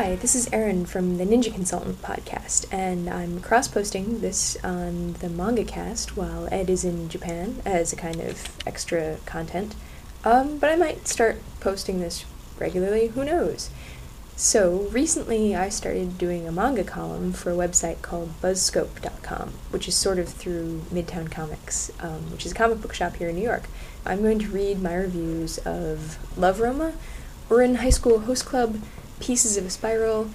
Hi, 0.00 0.14
this 0.14 0.36
is 0.36 0.48
Erin 0.52 0.86
from 0.86 1.18
the 1.18 1.24
Ninja 1.24 1.52
Consultant 1.52 2.00
podcast, 2.02 2.72
and 2.72 3.10
I'm 3.10 3.40
cross 3.40 3.66
posting 3.66 4.20
this 4.20 4.56
on 4.62 5.14
the 5.14 5.28
Manga 5.28 5.64
Cast 5.64 6.16
while 6.16 6.48
Ed 6.52 6.70
is 6.70 6.84
in 6.84 7.08
Japan 7.08 7.60
as 7.66 7.92
a 7.92 7.96
kind 7.96 8.20
of 8.20 8.56
extra 8.64 9.16
content. 9.26 9.74
Um, 10.24 10.58
but 10.58 10.70
I 10.70 10.76
might 10.76 11.08
start 11.08 11.42
posting 11.58 11.98
this 11.98 12.24
regularly, 12.60 13.08
who 13.08 13.24
knows? 13.24 13.70
So, 14.36 14.86
recently 14.92 15.56
I 15.56 15.68
started 15.68 16.16
doing 16.16 16.46
a 16.46 16.52
manga 16.52 16.84
column 16.84 17.32
for 17.32 17.50
a 17.50 17.56
website 17.56 18.00
called 18.00 18.40
Buzzscope.com, 18.40 19.48
which 19.70 19.88
is 19.88 19.96
sort 19.96 20.20
of 20.20 20.28
through 20.28 20.82
Midtown 20.92 21.28
Comics, 21.28 21.90
um, 21.98 22.30
which 22.30 22.46
is 22.46 22.52
a 22.52 22.54
comic 22.54 22.80
book 22.80 22.94
shop 22.94 23.16
here 23.16 23.30
in 23.30 23.34
New 23.34 23.42
York. 23.42 23.64
I'm 24.06 24.22
going 24.22 24.38
to 24.38 24.48
read 24.48 24.80
my 24.80 24.94
reviews 24.94 25.58
of 25.66 26.18
Love 26.38 26.60
Roma, 26.60 26.92
Ouran 27.48 27.78
High 27.78 27.90
School 27.90 28.20
Host 28.20 28.46
Club, 28.46 28.78
Pieces 29.20 29.56
of 29.56 29.66
a 29.66 29.70
Spiral, 29.70 30.30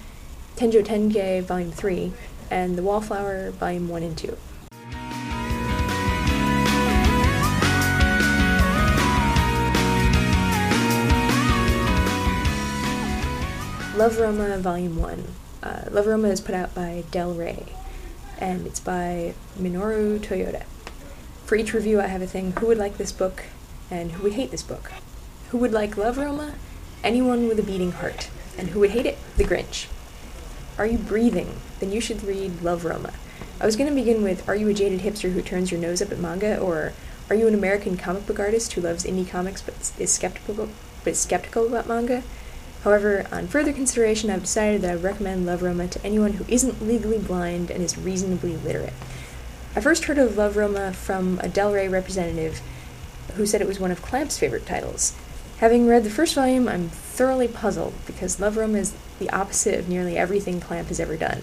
Tenjo 0.56 0.84
Tenge 0.84 1.42
Volume 1.42 1.72
3, 1.72 2.12
and 2.50 2.76
The 2.76 2.82
Wallflower 2.82 3.50
Volume 3.52 3.88
1 3.88 4.02
and 4.02 4.16
2. 4.16 4.36
Love 13.96 14.18
Roma 14.18 14.58
Volume 14.58 14.96
1. 14.96 15.24
Uh, 15.62 15.84
Love 15.90 16.06
Roma 16.06 16.28
is 16.28 16.40
put 16.40 16.54
out 16.54 16.74
by 16.74 17.04
Del 17.10 17.32
Rey, 17.32 17.64
and 18.38 18.66
it's 18.66 18.80
by 18.80 19.34
Minoru 19.58 20.18
Toyoda. 20.18 20.64
For 21.46 21.56
each 21.56 21.72
review, 21.72 22.00
I 22.00 22.08
have 22.08 22.20
a 22.20 22.26
thing 22.26 22.52
who 22.52 22.66
would 22.66 22.78
like 22.78 22.98
this 22.98 23.12
book 23.12 23.44
and 23.90 24.12
who 24.12 24.24
would 24.24 24.32
hate 24.34 24.50
this 24.50 24.62
book. 24.62 24.92
Who 25.50 25.58
would 25.58 25.72
like 25.72 25.96
Love 25.96 26.18
Roma? 26.18 26.54
Anyone 27.02 27.48
with 27.48 27.58
a 27.58 27.62
beating 27.62 27.92
heart. 27.92 28.30
And 28.58 28.68
who 28.68 28.80
would 28.80 28.90
hate 28.90 29.06
it? 29.06 29.18
The 29.36 29.44
Grinch. 29.44 29.86
Are 30.78 30.86
you 30.86 30.98
breathing? 30.98 31.56
Then 31.80 31.92
you 31.92 32.00
should 32.00 32.24
read 32.24 32.62
Love 32.62 32.84
Roma. 32.84 33.12
I 33.60 33.66
was 33.66 33.76
going 33.76 33.88
to 33.88 33.94
begin 33.94 34.22
with 34.22 34.48
Are 34.48 34.56
you 34.56 34.68
a 34.68 34.74
jaded 34.74 35.00
hipster 35.00 35.32
who 35.32 35.42
turns 35.42 35.70
your 35.70 35.80
nose 35.80 36.02
up 36.02 36.10
at 36.10 36.18
manga? 36.18 36.58
Or 36.58 36.92
Are 37.30 37.36
you 37.36 37.46
an 37.46 37.54
American 37.54 37.96
comic 37.96 38.26
book 38.26 38.38
artist 38.38 38.72
who 38.72 38.80
loves 38.80 39.04
indie 39.04 39.28
comics 39.28 39.62
but 39.62 39.92
is 39.98 40.12
skeptical, 40.12 40.68
but 41.04 41.16
skeptical 41.16 41.66
about 41.66 41.86
manga? 41.86 42.22
However, 42.82 43.26
on 43.32 43.46
further 43.46 43.72
consideration, 43.72 44.28
I've 44.28 44.42
decided 44.42 44.82
that 44.82 44.90
I 44.90 44.94
recommend 44.94 45.46
Love 45.46 45.62
Roma 45.62 45.88
to 45.88 46.04
anyone 46.04 46.34
who 46.34 46.44
isn't 46.48 46.86
legally 46.86 47.18
blind 47.18 47.70
and 47.70 47.82
is 47.82 47.96
reasonably 47.96 48.56
literate. 48.56 48.92
I 49.74 49.80
first 49.80 50.04
heard 50.04 50.18
of 50.18 50.36
Love 50.36 50.56
Roma 50.56 50.92
from 50.92 51.40
a 51.42 51.48
Del 51.48 51.72
Rey 51.72 51.88
representative 51.88 52.60
who 53.36 53.46
said 53.46 53.60
it 53.60 53.66
was 53.66 53.80
one 53.80 53.90
of 53.90 54.02
Clamp's 54.02 54.38
favorite 54.38 54.66
titles. 54.66 55.14
Having 55.58 55.86
read 55.86 56.04
the 56.04 56.10
first 56.10 56.34
volume, 56.34 56.68
I'm 56.68 56.88
thoroughly 56.88 57.46
puzzled 57.46 57.94
because 58.06 58.40
Love 58.40 58.56
Roma 58.56 58.78
is 58.78 58.94
the 59.18 59.30
opposite 59.30 59.78
of 59.78 59.88
nearly 59.88 60.16
everything 60.16 60.60
Clamp 60.60 60.88
has 60.88 60.98
ever 60.98 61.16
done. 61.16 61.42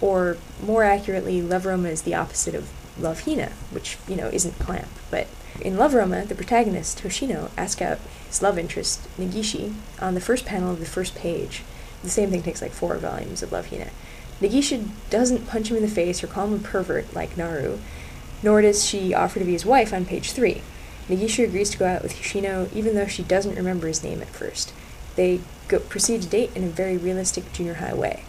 Or, 0.00 0.36
more 0.62 0.84
accurately, 0.84 1.42
Love 1.42 1.66
Roma 1.66 1.88
is 1.88 2.02
the 2.02 2.14
opposite 2.14 2.54
of 2.54 2.70
Love 2.98 3.24
Hina, 3.24 3.50
which, 3.72 3.98
you 4.06 4.14
know, 4.14 4.28
isn't 4.28 4.60
Clamp. 4.60 4.88
But 5.10 5.26
in 5.60 5.76
Love 5.76 5.92
Roma, 5.92 6.24
the 6.24 6.36
protagonist, 6.36 7.02
Hoshino, 7.02 7.50
asks 7.56 7.82
out 7.82 7.98
his 8.28 8.40
love 8.42 8.58
interest, 8.58 9.08
Negishi, 9.18 9.74
on 10.00 10.14
the 10.14 10.20
first 10.20 10.46
panel 10.46 10.70
of 10.70 10.78
the 10.78 10.86
first 10.86 11.16
page. 11.16 11.64
The 12.04 12.10
same 12.10 12.30
thing 12.30 12.44
takes 12.44 12.62
like 12.62 12.70
four 12.70 12.96
volumes 12.96 13.42
of 13.42 13.50
Love 13.50 13.70
Hina. 13.70 13.90
Negishi 14.40 14.88
doesn't 15.10 15.48
punch 15.48 15.68
him 15.68 15.76
in 15.76 15.82
the 15.82 15.88
face 15.88 16.22
or 16.22 16.28
call 16.28 16.46
him 16.46 16.54
a 16.54 16.58
pervert 16.58 17.12
like 17.12 17.36
Naru, 17.36 17.78
nor 18.40 18.62
does 18.62 18.84
she 18.84 19.12
offer 19.12 19.40
to 19.40 19.44
be 19.44 19.52
his 19.52 19.66
wife 19.66 19.92
on 19.92 20.04
page 20.04 20.30
three. 20.30 20.62
Negishi 21.08 21.44
agrees 21.44 21.70
to 21.70 21.78
go 21.78 21.86
out 21.86 22.02
with 22.02 22.14
Hoshino 22.14 22.70
even 22.74 22.94
though 22.94 23.06
she 23.06 23.22
doesn't 23.22 23.56
remember 23.56 23.86
his 23.86 24.04
name 24.04 24.20
at 24.20 24.28
first. 24.28 24.72
They 25.16 25.40
go, 25.66 25.78
proceed 25.80 26.22
to 26.22 26.28
date 26.28 26.50
in 26.54 26.64
a 26.64 26.68
very 26.68 26.96
realistic 26.96 27.52
junior 27.52 27.74
high 27.74 27.94
way. 27.94 28.24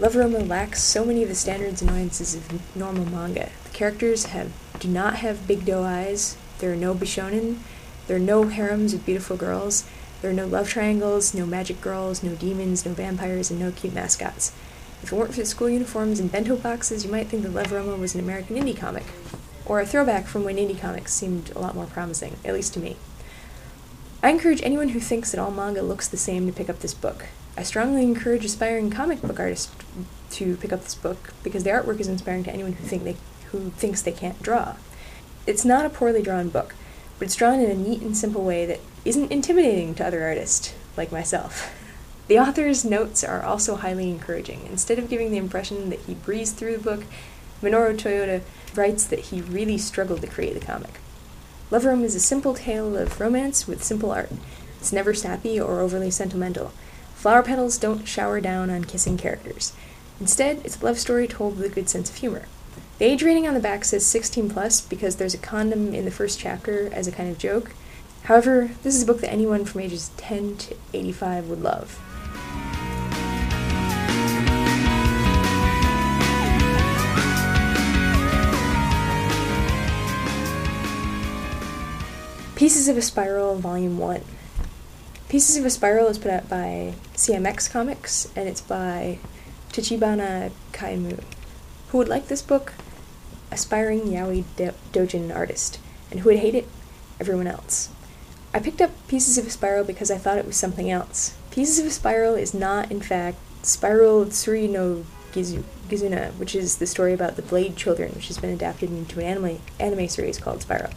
Love 0.00 0.16
Roma 0.16 0.38
lacks 0.38 0.82
so 0.82 1.04
many 1.04 1.22
of 1.22 1.28
the 1.28 1.34
standards 1.34 1.82
annoyances 1.82 2.34
of 2.34 2.76
normal 2.76 3.04
manga. 3.04 3.50
The 3.64 3.70
characters 3.70 4.26
have 4.26 4.52
do 4.78 4.88
not 4.88 5.16
have 5.16 5.48
big 5.48 5.64
doe 5.64 5.82
eyes. 5.82 6.36
There 6.60 6.72
are 6.72 6.76
no 6.76 6.94
bishonen. 6.94 7.58
There 8.06 8.16
are 8.16 8.20
no 8.20 8.44
harems 8.44 8.94
of 8.94 9.04
beautiful 9.04 9.36
girls. 9.36 9.84
There 10.22 10.30
are 10.30 10.34
no 10.34 10.46
love 10.46 10.68
triangles, 10.68 11.34
no 11.34 11.46
magic 11.46 11.80
girls, 11.80 12.22
no 12.22 12.34
demons, 12.34 12.86
no 12.86 12.92
vampires, 12.92 13.50
and 13.50 13.60
no 13.60 13.70
cute 13.70 13.94
mascots. 13.94 14.52
If 15.02 15.12
it 15.12 15.16
weren't 15.16 15.32
for 15.32 15.40
the 15.40 15.46
school 15.46 15.68
uniforms 15.68 16.18
and 16.18 16.30
bento 16.30 16.56
boxes, 16.56 17.04
you 17.04 17.10
might 17.10 17.28
think 17.28 17.44
that 17.44 17.54
Love 17.54 17.70
Roma 17.70 17.96
was 17.96 18.14
an 18.14 18.20
American 18.20 18.56
indie 18.56 18.76
comic, 18.76 19.04
or 19.68 19.80
a 19.80 19.86
throwback 19.86 20.26
from 20.26 20.44
when 20.44 20.56
indie 20.56 20.80
comics 20.80 21.12
seemed 21.12 21.52
a 21.54 21.60
lot 21.60 21.74
more 21.74 21.86
promising, 21.86 22.36
at 22.44 22.54
least 22.54 22.74
to 22.74 22.80
me. 22.80 22.96
I 24.22 24.30
encourage 24.30 24.62
anyone 24.62 24.88
who 24.88 25.00
thinks 25.00 25.30
that 25.30 25.40
all 25.40 25.52
manga 25.52 25.82
looks 25.82 26.08
the 26.08 26.16
same 26.16 26.46
to 26.46 26.52
pick 26.52 26.68
up 26.68 26.80
this 26.80 26.94
book. 26.94 27.26
I 27.56 27.62
strongly 27.62 28.02
encourage 28.02 28.44
aspiring 28.44 28.90
comic 28.90 29.20
book 29.22 29.38
artists 29.38 29.72
to 30.30 30.56
pick 30.56 30.72
up 30.72 30.82
this 30.82 30.94
book 30.94 31.32
because 31.42 31.64
the 31.64 31.70
artwork 31.70 32.00
is 32.00 32.08
inspiring 32.08 32.44
to 32.44 32.52
anyone 32.52 32.72
who 32.72 32.84
think 32.84 33.04
they 33.04 33.16
who 33.52 33.70
thinks 33.70 34.02
they 34.02 34.12
can't 34.12 34.42
draw. 34.42 34.74
It's 35.46 35.64
not 35.64 35.86
a 35.86 35.90
poorly 35.90 36.22
drawn 36.22 36.50
book, 36.50 36.74
but 37.18 37.26
it's 37.26 37.36
drawn 37.36 37.60
in 37.60 37.70
a 37.70 37.74
neat 37.74 38.02
and 38.02 38.16
simple 38.16 38.44
way 38.44 38.66
that 38.66 38.80
isn't 39.04 39.32
intimidating 39.32 39.94
to 39.94 40.06
other 40.06 40.22
artists 40.22 40.74
like 40.96 41.10
myself. 41.10 41.74
The 42.26 42.38
author's 42.38 42.84
notes 42.84 43.24
are 43.24 43.42
also 43.42 43.76
highly 43.76 44.10
encouraging. 44.10 44.66
Instead 44.66 44.98
of 44.98 45.08
giving 45.08 45.30
the 45.30 45.38
impression 45.38 45.88
that 45.88 46.00
he 46.00 46.14
breezed 46.14 46.56
through 46.56 46.76
the 46.76 46.82
book, 46.82 47.04
Minoru 47.62 47.96
Toyoda 47.96 48.42
writes 48.76 49.04
that 49.04 49.26
he 49.26 49.40
really 49.40 49.78
struggled 49.78 50.20
to 50.20 50.26
create 50.26 50.54
the 50.54 50.64
comic. 50.64 51.00
Love 51.70 51.84
Roma 51.84 52.04
is 52.04 52.14
a 52.14 52.20
simple 52.20 52.54
tale 52.54 52.96
of 52.96 53.20
romance 53.20 53.66
with 53.66 53.84
simple 53.84 54.10
art. 54.10 54.30
It's 54.80 54.92
never 54.92 55.12
sappy 55.12 55.60
or 55.60 55.80
overly 55.80 56.10
sentimental. 56.10 56.72
Flower 57.14 57.42
petals 57.42 57.78
don't 57.78 58.06
shower 58.06 58.40
down 58.40 58.70
on 58.70 58.84
kissing 58.84 59.18
characters. 59.18 59.72
Instead, 60.20 60.62
it's 60.64 60.80
a 60.80 60.84
love 60.84 60.98
story 60.98 61.28
told 61.28 61.56
with 61.56 61.70
a 61.70 61.74
good 61.74 61.88
sense 61.88 62.08
of 62.08 62.16
humor. 62.16 62.46
The 62.98 63.04
age 63.04 63.22
rating 63.22 63.46
on 63.46 63.54
the 63.54 63.60
back 63.60 63.84
says 63.84 64.06
16 64.06 64.50
plus 64.50 64.80
because 64.80 65.16
there's 65.16 65.34
a 65.34 65.38
condom 65.38 65.94
in 65.94 66.04
the 66.04 66.10
first 66.10 66.38
chapter 66.38 66.92
as 66.92 67.06
a 67.06 67.12
kind 67.12 67.30
of 67.30 67.38
joke. 67.38 67.72
However, 68.24 68.70
this 68.82 68.94
is 68.94 69.02
a 69.02 69.06
book 69.06 69.20
that 69.20 69.32
anyone 69.32 69.64
from 69.64 69.82
ages 69.82 70.10
10 70.16 70.56
to 70.56 70.76
85 70.92 71.48
would 71.48 71.62
love. 71.62 72.00
Pieces 82.58 82.88
of 82.88 82.96
a 82.96 83.02
Spiral, 83.02 83.54
Volume 83.54 83.98
1. 83.98 84.20
Pieces 85.28 85.56
of 85.56 85.64
a 85.64 85.70
Spiral 85.70 86.08
is 86.08 86.18
put 86.18 86.32
out 86.32 86.48
by 86.48 86.94
CMX 87.14 87.70
Comics, 87.70 88.32
and 88.34 88.48
it's 88.48 88.60
by 88.60 89.20
Tachibana 89.68 90.50
Kaimu. 90.72 91.22
Who 91.90 91.98
would 91.98 92.08
like 92.08 92.26
this 92.26 92.42
book? 92.42 92.72
Aspiring 93.52 94.08
yaoi 94.08 94.42
do- 94.56 94.74
dojin 94.92 95.32
artist. 95.32 95.78
And 96.10 96.18
who 96.18 96.30
would 96.30 96.40
hate 96.40 96.56
it? 96.56 96.66
Everyone 97.20 97.46
else. 97.46 97.90
I 98.52 98.58
picked 98.58 98.80
up 98.80 98.90
Pieces 99.06 99.38
of 99.38 99.46
a 99.46 99.50
Spiral 99.50 99.84
because 99.84 100.10
I 100.10 100.18
thought 100.18 100.38
it 100.38 100.44
was 100.46 100.56
something 100.56 100.90
else. 100.90 101.36
Pieces 101.52 101.78
of 101.78 101.86
a 101.86 101.90
Spiral 101.90 102.34
is 102.34 102.54
not, 102.54 102.90
in 102.90 103.00
fact, 103.00 103.38
Spiral 103.62 104.24
Tsuri 104.24 104.68
no 104.68 105.04
Gizu- 105.30 105.62
Gizuna, 105.88 106.32
which 106.32 106.56
is 106.56 106.78
the 106.78 106.88
story 106.88 107.12
about 107.12 107.36
the 107.36 107.42
Blade 107.42 107.76
Children, 107.76 108.14
which 108.16 108.26
has 108.26 108.38
been 108.38 108.50
adapted 108.50 108.90
into 108.90 109.20
an 109.20 109.26
anime, 109.26 109.60
anime 109.78 110.08
series 110.08 110.38
called 110.38 110.62
Spiral. 110.62 110.90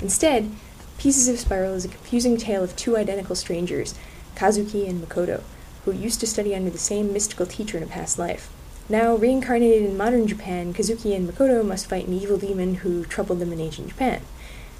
Instead, 0.00 0.50
Pieces 0.98 1.28
of 1.28 1.38
Spiral 1.38 1.74
is 1.74 1.84
a 1.84 1.88
confusing 1.88 2.36
tale 2.36 2.64
of 2.64 2.74
two 2.74 2.96
identical 2.96 3.36
strangers, 3.36 3.94
Kazuki 4.34 4.88
and 4.88 5.00
Makoto, 5.00 5.42
who 5.84 5.92
used 5.92 6.18
to 6.18 6.26
study 6.26 6.56
under 6.56 6.70
the 6.70 6.76
same 6.76 7.12
mystical 7.12 7.46
teacher 7.46 7.76
in 7.76 7.84
a 7.84 7.86
past 7.86 8.18
life. 8.18 8.50
Now, 8.88 9.14
reincarnated 9.14 9.84
in 9.84 9.96
modern 9.96 10.26
Japan, 10.26 10.74
Kazuki 10.74 11.14
and 11.14 11.28
Makoto 11.28 11.64
must 11.64 11.88
fight 11.88 12.08
an 12.08 12.14
evil 12.14 12.36
demon 12.36 12.76
who 12.76 13.04
troubled 13.04 13.38
them 13.38 13.52
in 13.52 13.60
ancient 13.60 13.90
Japan. 13.90 14.22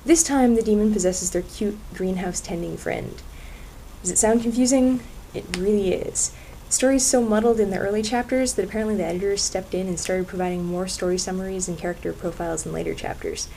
This 0.05 0.25
time, 0.25 0.57
the 0.57 0.63
demon 0.63 0.93
possesses 0.93 1.31
their 1.31 1.43
cute 1.43 1.79
greenhouse 1.95 2.41
tending 2.41 2.77
friend. 2.77 3.23
Does 4.03 4.11
it 4.11 4.19
sound 4.19 4.43
confusing? 4.43 5.01
It 5.35 5.45
really 5.57 5.93
is. 5.93 6.33
The 6.67 6.73
story 6.73 6.97
is 6.97 7.07
so 7.07 7.23
muddled 7.23 7.61
in 7.61 7.71
the 7.71 7.79
early 7.79 8.03
chapters 8.03 8.55
that 8.55 8.65
apparently 8.65 8.97
the 8.97 9.05
editors 9.05 9.41
stepped 9.41 9.73
in 9.73 9.87
and 9.87 10.01
started 10.01 10.27
providing 10.27 10.65
more 10.65 10.89
story 10.89 11.17
summaries 11.17 11.69
and 11.69 11.79
character 11.79 12.13
profiles 12.13 12.67
in 12.67 12.73
later 12.73 12.95
chapters. 12.95 13.49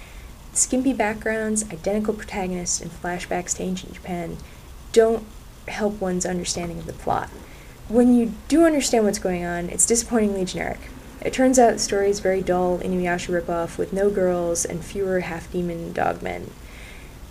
Skimpy 0.54 0.92
backgrounds, 0.92 1.64
identical 1.72 2.14
protagonists, 2.14 2.82
and 2.82 2.92
flashbacks 2.92 3.56
to 3.56 3.64
ancient 3.64 3.94
Japan 3.94 4.38
don't 4.92 5.26
help 5.68 6.02
one's 6.02 6.26
understanding 6.26 6.78
of 6.78 6.86
the 6.86 6.94
plot. 6.94 7.30
When 7.88 8.14
you 8.16 8.34
do 8.50 8.66
understand 8.66 9.06
what's 9.06 9.20
going 9.20 9.46
on, 9.46 9.70
it's 9.70 9.86
disappointingly 9.86 10.44
generic. 10.46 10.80
It 11.22 11.34
turns 11.34 11.58
out 11.58 11.74
the 11.74 11.80
story 11.80 12.10
is 12.10 12.20
very 12.20 12.42
dull 12.42 12.80
Inuyasha 12.80 13.42
ripoff 13.42 13.78
with 13.78 13.94
no 13.94 14.10
girls 14.10 14.66
and 14.66 14.84
fewer 14.84 15.22
half 15.22 15.52
demon 15.52 15.94
dog 15.94 16.22
men. 16.22 16.52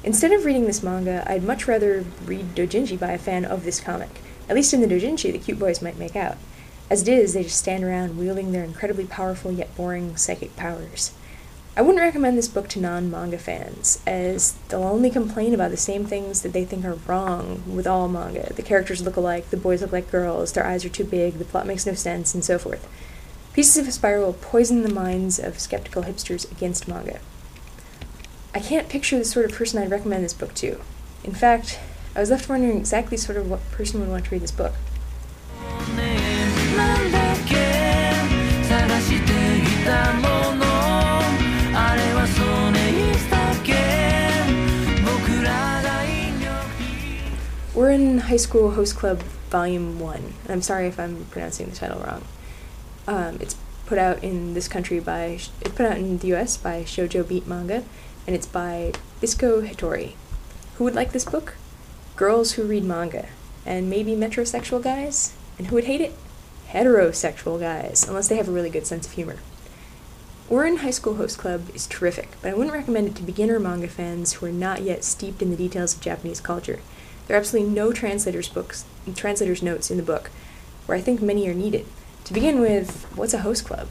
Instead 0.03 0.33
of 0.33 0.47
reading 0.47 0.65
this 0.65 0.83
manga, 0.83 1.23
I'd 1.31 1.43
much 1.43 1.69
rather 1.69 2.07
read 2.25 2.55
Dojinshi 2.55 2.99
by 2.99 3.13
a 3.13 3.19
fan 3.19 3.45
of 3.45 3.65
this 3.65 3.81
comic. 3.81 4.21
At 4.49 4.55
least 4.55 4.73
in 4.73 4.81
the 4.81 4.87
Dojinshi, 4.87 5.31
the 5.31 5.39
cute 5.39 5.59
boys 5.59 5.83
might 5.83 5.99
make 5.99 6.17
out. 6.17 6.39
As 6.89 7.03
it 7.03 7.09
is, 7.09 7.35
they 7.35 7.43
just 7.43 7.59
stand 7.59 7.85
around 7.85 8.17
wielding 8.17 8.53
their 8.53 8.65
incredibly 8.65 9.05
powerful 9.05 9.53
yet 9.53 9.77
boring 9.77 10.17
psychic 10.17 10.57
powers. 10.57 11.13
I 11.77 11.83
wouldn't 11.83 12.03
recommend 12.03 12.37
this 12.37 12.49
book 12.49 12.69
to 12.71 12.81
non 12.81 13.11
manga 13.11 13.39
fans, 13.39 14.03
as 14.07 14.55
they'll 14.69 14.83
only 14.83 15.09
complain 15.09 15.55
about 15.55 15.71
the 15.71 15.77
same 15.77 16.05
things 16.05 16.43
that 16.43 16.53
they 16.53 16.65
think 16.65 16.85
are 16.85 16.99
wrong 17.07 17.63
with 17.67 17.87
all 17.87 18.09
manga. 18.09 18.53
The 18.53 18.63
characters 18.63 19.03
look 19.03 19.17
alike, 19.17 19.51
the 19.51 19.57
boys 19.57 19.81
look 19.81 19.93
like 19.93 20.11
girls, 20.11 20.53
their 20.53 20.67
eyes 20.67 20.85
are 20.85 20.89
too 20.89 21.05
big, 21.05 21.39
the 21.39 21.45
plot 21.45 21.67
makes 21.67 21.87
no 21.87 21.95
sense, 21.95 22.35
and 22.35 22.45
so 22.45 22.59
forth. 22.59 22.89
Pieces 23.53 23.79
of 23.79 23.89
a 23.89 23.93
Spiral 23.93 24.27
will 24.27 24.33
poison 24.33 24.83
the 24.83 24.93
minds 24.93 25.39
of 25.39 25.61
skeptical 25.61 26.03
hipsters 26.03 26.51
against 26.51 26.89
manga. 26.89 27.21
I 28.53 28.59
can't 28.59 28.89
picture 28.89 29.17
the 29.17 29.25
sort 29.25 29.47
of 29.47 29.57
person 29.57 29.81
I'd 29.81 29.91
recommend 29.93 30.25
this 30.25 30.35
book 30.35 30.55
to. 30.55 30.81
In 31.23 31.33
fact, 31.33 31.79
I 32.17 32.21
was 32.21 32.31
left 32.31 32.49
wondering 32.49 32.79
exactly 32.79 33.17
sort 33.17 33.39
of 33.39 33.49
what 33.49 33.71
person 33.71 34.01
would 34.01 34.09
want 34.09 34.25
to 34.25 34.31
read 34.33 34.43
this 34.43 34.51
book. 34.51 34.75
Ouran 47.81 48.21
High 48.21 48.37
School 48.37 48.73
Host 48.73 48.95
Club 48.95 49.23
Volume 49.49 49.99
1. 49.99 50.35
I'm 50.51 50.61
sorry 50.61 50.87
if 50.87 51.01
I'm 51.01 51.25
pronouncing 51.31 51.71
the 51.71 51.75
title 51.75 52.03
wrong. 52.03 52.27
Um, 53.07 53.39
it's 53.41 53.57
put 53.87 53.97
out 53.97 54.23
in 54.23 54.53
this 54.53 54.69
country 54.69 55.01
by, 55.01 55.41
it's 55.63 55.75
put 55.75 55.87
out 55.87 55.97
in 55.97 56.19
the 56.19 56.35
US 56.35 56.59
by 56.59 56.83
Shojo 56.83 57.27
Beat 57.27 57.47
Manga, 57.47 57.83
and 58.27 58.37
it's 58.37 58.45
by 58.45 58.93
Bisco 59.23 59.63
Hatori. 59.63 60.13
Who 60.77 60.85
would 60.85 60.95
like 60.95 61.13
this 61.13 61.25
book? 61.25 61.55
Girls 62.17 62.53
who 62.53 62.65
read 62.65 62.85
manga, 62.85 63.31
and 63.65 63.89
maybe 63.89 64.13
metrosexual 64.13 64.83
guys? 64.83 65.33
And 65.57 65.69
who 65.69 65.77
would 65.77 65.85
hate 65.85 66.03
it? 66.03 66.13
Heterosexual 66.69 67.59
guys, 67.59 68.07
unless 68.07 68.29
they 68.29 68.37
have 68.37 68.49
a 68.51 68.53
really 68.53 68.69
good 68.69 68.87
sense 68.87 69.07
of 69.07 69.15
humor. 69.15 69.37
Ouran 70.51 70.81
High 70.81 70.91
School 70.91 71.15
Host 71.15 71.39
Club 71.39 71.75
is 71.75 71.87
terrific, 71.87 72.29
but 72.43 72.51
I 72.51 72.55
wouldn't 72.55 72.75
recommend 72.75 73.09
it 73.09 73.15
to 73.15 73.23
beginner 73.23 73.59
manga 73.59 73.89
fans 73.89 74.35
who 74.35 74.45
are 74.45 74.53
not 74.53 74.83
yet 74.83 75.03
steeped 75.03 75.41
in 75.41 75.49
the 75.49 75.57
details 75.57 75.95
of 75.95 76.03
Japanese 76.03 76.43
culture. 76.43 76.81
There 77.31 77.37
are 77.37 77.39
absolutely 77.39 77.71
no 77.71 77.93
translators 77.93 78.49
books, 78.49 78.85
translators 79.15 79.63
notes 79.63 79.89
in 79.89 79.99
the 79.99 80.03
book, 80.03 80.33
where 80.87 80.99
I 80.99 81.01
think 81.01 81.23
many 81.23 81.49
are 81.49 81.55
needed. 81.55 81.87
To 82.25 82.33
begin 82.33 82.61
with, 82.61 83.07
what's 83.15 83.33
a 83.33 83.43
host 83.43 83.65
club? 83.65 83.87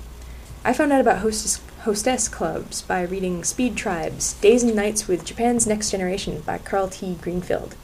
I 0.65 0.73
found 0.73 0.91
out 0.91 0.99
about 0.99 1.19
hostess, 1.19 1.61
hostess 1.83 2.27
clubs 2.27 2.81
by 2.81 3.01
reading 3.03 3.45
Speed 3.45 3.77
Tribes, 3.77 4.33
Days 4.33 4.63
and 4.63 4.75
Nights 4.75 5.07
with 5.07 5.23
Japan's 5.23 5.65
Next 5.65 5.89
Generation 5.89 6.41
by 6.45 6.57
Karl 6.57 6.89
T. 6.89 7.15
Greenfeld. 7.21 7.75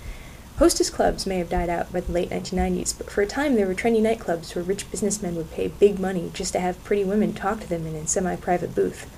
Hostess 0.57 0.89
clubs 0.89 1.25
may 1.25 1.37
have 1.37 1.49
died 1.49 1.69
out 1.69 1.89
by 1.93 2.01
the 2.01 2.11
late 2.11 2.31
1990s, 2.31 2.97
but 2.97 3.09
for 3.09 3.21
a 3.21 3.25
time 3.25 3.55
there 3.55 3.65
were 3.65 3.73
trendy 3.73 4.01
nightclubs 4.01 4.55
where 4.55 4.63
rich 4.65 4.91
businessmen 4.91 5.35
would 5.37 5.51
pay 5.51 5.69
big 5.69 6.01
money 6.01 6.31
just 6.33 6.51
to 6.51 6.59
have 6.59 6.83
pretty 6.83 7.05
women 7.05 7.31
talk 7.31 7.61
to 7.61 7.69
them 7.69 7.87
in 7.87 7.95
a 7.95 8.05
semi 8.07 8.35
private 8.35 8.75
booth. 8.75 9.09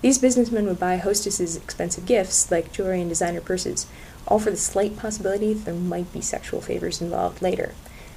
These 0.00 0.18
businessmen 0.18 0.66
would 0.66 0.78
buy 0.78 0.96
hostesses 0.96 1.56
expensive 1.56 2.06
gifts, 2.06 2.50
like 2.50 2.72
jewelry 2.72 3.00
and 3.00 3.08
designer 3.08 3.40
purses, 3.40 3.86
all 4.28 4.38
for 4.38 4.50
the 4.50 4.56
slight 4.56 4.96
possibility 4.96 5.52
that 5.52 5.64
there 5.64 5.74
might 5.74 6.12
be 6.12 6.20
sexual 6.20 6.60
favors 6.60 7.00
involved 7.00 7.42
later. 7.42 7.74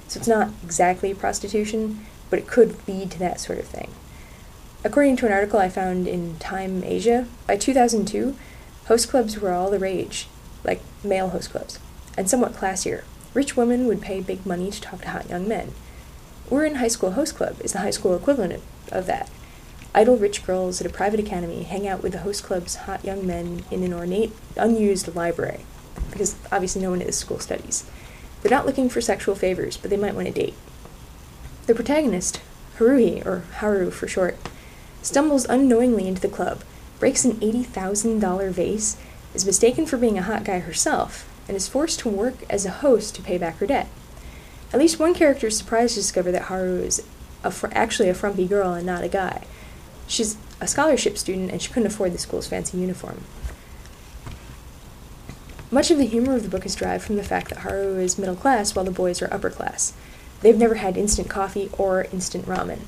So 0.07 0.19
it's 0.19 0.27
not 0.27 0.51
exactly 0.63 1.13
prostitution, 1.13 2.05
but 2.29 2.39
it 2.39 2.47
could 2.47 2.87
lead 2.87 3.09
to 3.11 3.19
that 3.19 3.39
sort 3.39 3.59
of 3.59 3.65
thing. 3.65 3.91
According 4.83 5.15
to 5.17 5.25
an 5.25 5.31
article 5.31 5.59
I 5.59 5.69
found 5.69 6.07
in 6.07 6.37
Time 6.37 6.83
Asia, 6.83 7.27
by 7.47 7.57
2002, 7.57 8.35
host 8.85 9.09
clubs 9.09 9.39
were 9.39 9.51
all 9.51 9.71
the 9.71 9.79
rage, 9.79 10.27
like 10.63 10.81
male 11.03 11.29
host 11.29 11.51
clubs, 11.51 11.79
and 12.17 12.29
somewhat 12.29 12.53
classier. 12.53 13.03
Rich 13.33 13.55
women 13.55 13.87
would 13.87 14.01
pay 14.01 14.19
big 14.19 14.45
money 14.45 14.69
to 14.69 14.81
talk 14.81 15.01
to 15.01 15.09
hot 15.09 15.29
young 15.29 15.47
men. 15.47 15.73
Ouran 16.49 16.77
High 16.77 16.89
School 16.89 17.11
Host 17.11 17.35
Club 17.35 17.61
is 17.61 17.71
the 17.71 17.79
high 17.79 17.91
school 17.91 18.15
equivalent 18.15 18.61
of 18.91 19.05
that. 19.05 19.29
Idle 19.93 20.17
rich 20.17 20.45
girls 20.45 20.79
at 20.79 20.87
a 20.87 20.93
private 20.93 21.19
academy 21.19 21.63
hang 21.63 21.87
out 21.87 22.01
with 22.01 22.13
the 22.13 22.19
host 22.19 22.43
club's 22.43 22.75
hot 22.75 23.03
young 23.03 23.27
men 23.27 23.63
in 23.69 23.83
an 23.83 23.93
ornate, 23.93 24.31
unused 24.55 25.13
library 25.15 25.65
because 26.11 26.35
obviously 26.51 26.81
no 26.81 26.91
one 26.91 27.01
at 27.01 27.07
this 27.07 27.17
school 27.17 27.39
studies. 27.39 27.85
They're 28.41 28.51
not 28.51 28.65
looking 28.65 28.89
for 28.89 29.01
sexual 29.01 29.35
favors, 29.35 29.77
but 29.77 29.89
they 29.89 29.97
might 29.97 30.15
want 30.15 30.27
a 30.27 30.31
date. 30.31 30.53
The 31.67 31.75
protagonist, 31.75 32.41
Haruhi, 32.77 33.25
or 33.25 33.43
Haru 33.57 33.91
for 33.91 34.07
short, 34.07 34.37
stumbles 35.01 35.45
unknowingly 35.45 36.07
into 36.07 36.21
the 36.21 36.27
club, 36.27 36.63
breaks 36.99 37.25
an 37.25 37.33
$80,000 37.33 38.51
vase, 38.51 38.97
is 39.33 39.45
mistaken 39.45 39.85
for 39.85 39.97
being 39.97 40.17
a 40.17 40.23
hot 40.23 40.43
guy 40.43 40.59
herself, 40.59 41.27
and 41.47 41.55
is 41.55 41.67
forced 41.67 41.99
to 41.99 42.09
work 42.09 42.35
as 42.49 42.65
a 42.65 42.71
host 42.71 43.15
to 43.15 43.21
pay 43.21 43.37
back 43.37 43.57
her 43.57 43.67
debt. 43.67 43.87
At 44.73 44.79
least 44.79 44.99
one 44.99 45.13
character 45.13 45.47
is 45.47 45.57
surprised 45.57 45.95
to 45.95 46.01
discover 46.01 46.31
that 46.31 46.43
Haru 46.43 46.81
is 46.81 47.03
a 47.43 47.51
fr- 47.51 47.67
actually 47.71 48.09
a 48.09 48.13
frumpy 48.13 48.47
girl 48.47 48.73
and 48.73 48.85
not 48.85 49.03
a 49.03 49.07
guy. 49.09 49.43
She's 50.11 50.35
a 50.59 50.67
scholarship 50.67 51.17
student 51.17 51.51
and 51.51 51.61
she 51.61 51.71
couldn't 51.71 51.87
afford 51.87 52.11
the 52.11 52.17
school's 52.17 52.45
fancy 52.45 52.77
uniform. 52.77 53.23
Much 55.71 55.89
of 55.89 55.97
the 55.97 56.05
humor 56.05 56.35
of 56.35 56.43
the 56.43 56.49
book 56.49 56.65
is 56.65 56.75
derived 56.75 57.05
from 57.05 57.15
the 57.15 57.23
fact 57.23 57.47
that 57.47 57.59
Haru 57.59 57.97
is 57.97 58.17
middle 58.17 58.35
class 58.35 58.75
while 58.75 58.83
the 58.83 58.91
boys 58.91 59.21
are 59.21 59.33
upper 59.33 59.49
class. 59.49 59.93
They've 60.41 60.57
never 60.57 60.75
had 60.75 60.97
instant 60.97 61.29
coffee 61.29 61.69
or 61.77 62.07
instant 62.11 62.45
ramen. 62.45 62.79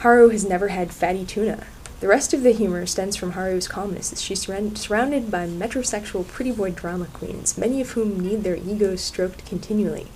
Haru 0.00 0.28
has 0.28 0.44
never 0.44 0.68
had 0.68 0.92
fatty 0.92 1.24
tuna. 1.24 1.66
The 2.00 2.08
rest 2.08 2.34
of 2.34 2.42
the 2.42 2.52
humor 2.52 2.84
stems 2.84 3.16
from 3.16 3.32
Haru's 3.32 3.68
calmness 3.68 4.12
as 4.12 4.20
she's 4.20 4.42
surrounded 4.42 5.30
by 5.30 5.46
metrosexual 5.46 6.28
pretty 6.28 6.52
boy 6.52 6.72
drama 6.72 7.06
queens, 7.06 7.56
many 7.56 7.80
of 7.80 7.92
whom 7.92 8.20
need 8.20 8.44
their 8.44 8.56
egos 8.56 9.00
stroked 9.00 9.46
continually. 9.46 10.08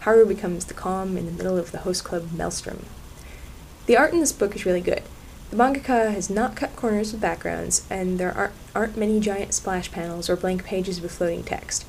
Haru 0.00 0.24
becomes 0.24 0.64
the 0.64 0.72
calm 0.72 1.18
in 1.18 1.26
the 1.26 1.32
middle 1.32 1.58
of 1.58 1.72
the 1.72 1.80
host 1.80 2.04
club 2.04 2.32
maelstrom. 2.32 2.86
The 3.84 3.98
art 3.98 4.14
in 4.14 4.20
this 4.20 4.32
book 4.32 4.56
is 4.56 4.64
really 4.64 4.80
good. 4.80 5.02
The 5.50 5.56
mangaka 5.56 6.12
has 6.12 6.28
not 6.28 6.56
cut 6.56 6.74
corners 6.74 7.12
with 7.12 7.20
backgrounds, 7.20 7.86
and 7.88 8.18
there 8.18 8.32
aren't, 8.32 8.54
aren't 8.74 8.96
many 8.96 9.20
giant 9.20 9.54
splash 9.54 9.92
panels 9.92 10.28
or 10.28 10.36
blank 10.36 10.64
pages 10.64 11.00
with 11.00 11.12
floating 11.12 11.44
text. 11.44 11.86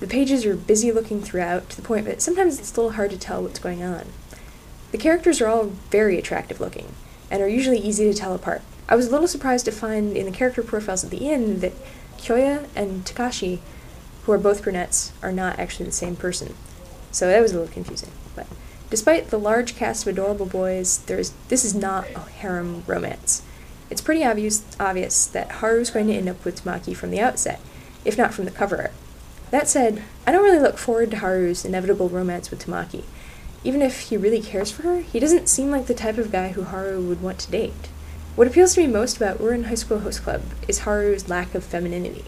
The 0.00 0.06
pages 0.06 0.46
are 0.46 0.54
busy 0.54 0.92
looking 0.92 1.20
throughout, 1.20 1.68
to 1.70 1.76
the 1.76 1.86
point 1.86 2.06
that 2.06 2.22
sometimes 2.22 2.60
it's 2.60 2.72
a 2.72 2.80
little 2.80 2.92
hard 2.92 3.10
to 3.10 3.18
tell 3.18 3.42
what's 3.42 3.58
going 3.58 3.82
on. 3.82 4.06
The 4.92 4.98
characters 4.98 5.40
are 5.40 5.48
all 5.48 5.72
very 5.90 6.16
attractive 6.16 6.60
looking, 6.60 6.94
and 7.28 7.42
are 7.42 7.48
usually 7.48 7.78
easy 7.78 8.04
to 8.04 8.16
tell 8.16 8.34
apart. 8.34 8.62
I 8.88 8.94
was 8.94 9.08
a 9.08 9.10
little 9.10 9.26
surprised 9.26 9.64
to 9.64 9.72
find 9.72 10.16
in 10.16 10.24
the 10.24 10.32
character 10.32 10.62
profiles 10.62 11.02
at 11.02 11.10
the 11.10 11.28
end 11.28 11.60
that 11.60 11.72
Kyoya 12.18 12.68
and 12.76 13.04
Takashi, 13.04 13.58
who 14.22 14.32
are 14.32 14.38
both 14.38 14.62
brunettes, 14.62 15.12
are 15.22 15.32
not 15.32 15.58
actually 15.58 15.86
the 15.86 15.92
same 15.92 16.14
person. 16.14 16.54
So 17.10 17.26
that 17.26 17.42
was 17.42 17.52
a 17.52 17.58
little 17.58 17.72
confusing. 17.72 18.12
Despite 18.90 19.28
the 19.28 19.38
large 19.38 19.76
cast 19.76 20.06
of 20.06 20.12
adorable 20.12 20.46
boys, 20.46 20.98
there 21.04 21.18
is, 21.18 21.32
this 21.48 21.64
is 21.64 21.74
not 21.74 22.08
a 22.14 22.20
harem 22.20 22.84
romance. 22.86 23.42
It's 23.90 24.00
pretty 24.00 24.24
obvious, 24.24 24.64
obvious 24.80 25.26
that 25.26 25.52
Haru's 25.52 25.90
going 25.90 26.06
to 26.08 26.14
end 26.14 26.28
up 26.28 26.44
with 26.44 26.62
Tamaki 26.62 26.96
from 26.96 27.10
the 27.10 27.20
outset, 27.20 27.60
if 28.04 28.16
not 28.16 28.32
from 28.32 28.44
the 28.46 28.50
cover 28.50 28.76
art. 28.78 28.92
That 29.50 29.68
said, 29.68 30.02
I 30.26 30.32
don't 30.32 30.44
really 30.44 30.58
look 30.58 30.78
forward 30.78 31.10
to 31.10 31.18
Haru's 31.18 31.64
inevitable 31.64 32.08
romance 32.08 32.50
with 32.50 32.64
Tamaki. 32.64 33.04
Even 33.64 33.82
if 33.82 34.00
he 34.00 34.16
really 34.16 34.40
cares 34.40 34.70
for 34.70 34.82
her, 34.82 35.00
he 35.00 35.18
doesn't 35.18 35.48
seem 35.48 35.70
like 35.70 35.86
the 35.86 35.94
type 35.94 36.18
of 36.18 36.32
guy 36.32 36.50
who 36.50 36.64
Haru 36.64 37.00
would 37.02 37.22
want 37.22 37.38
to 37.40 37.50
date. 37.50 37.88
What 38.36 38.46
appeals 38.46 38.74
to 38.74 38.80
me 38.80 38.86
most 38.86 39.16
about 39.16 39.38
Ouran 39.38 39.66
High 39.66 39.74
School 39.74 40.00
Host 40.00 40.22
Club 40.22 40.42
is 40.68 40.80
Haru's 40.80 41.28
lack 41.28 41.54
of 41.54 41.64
femininity. 41.64 42.24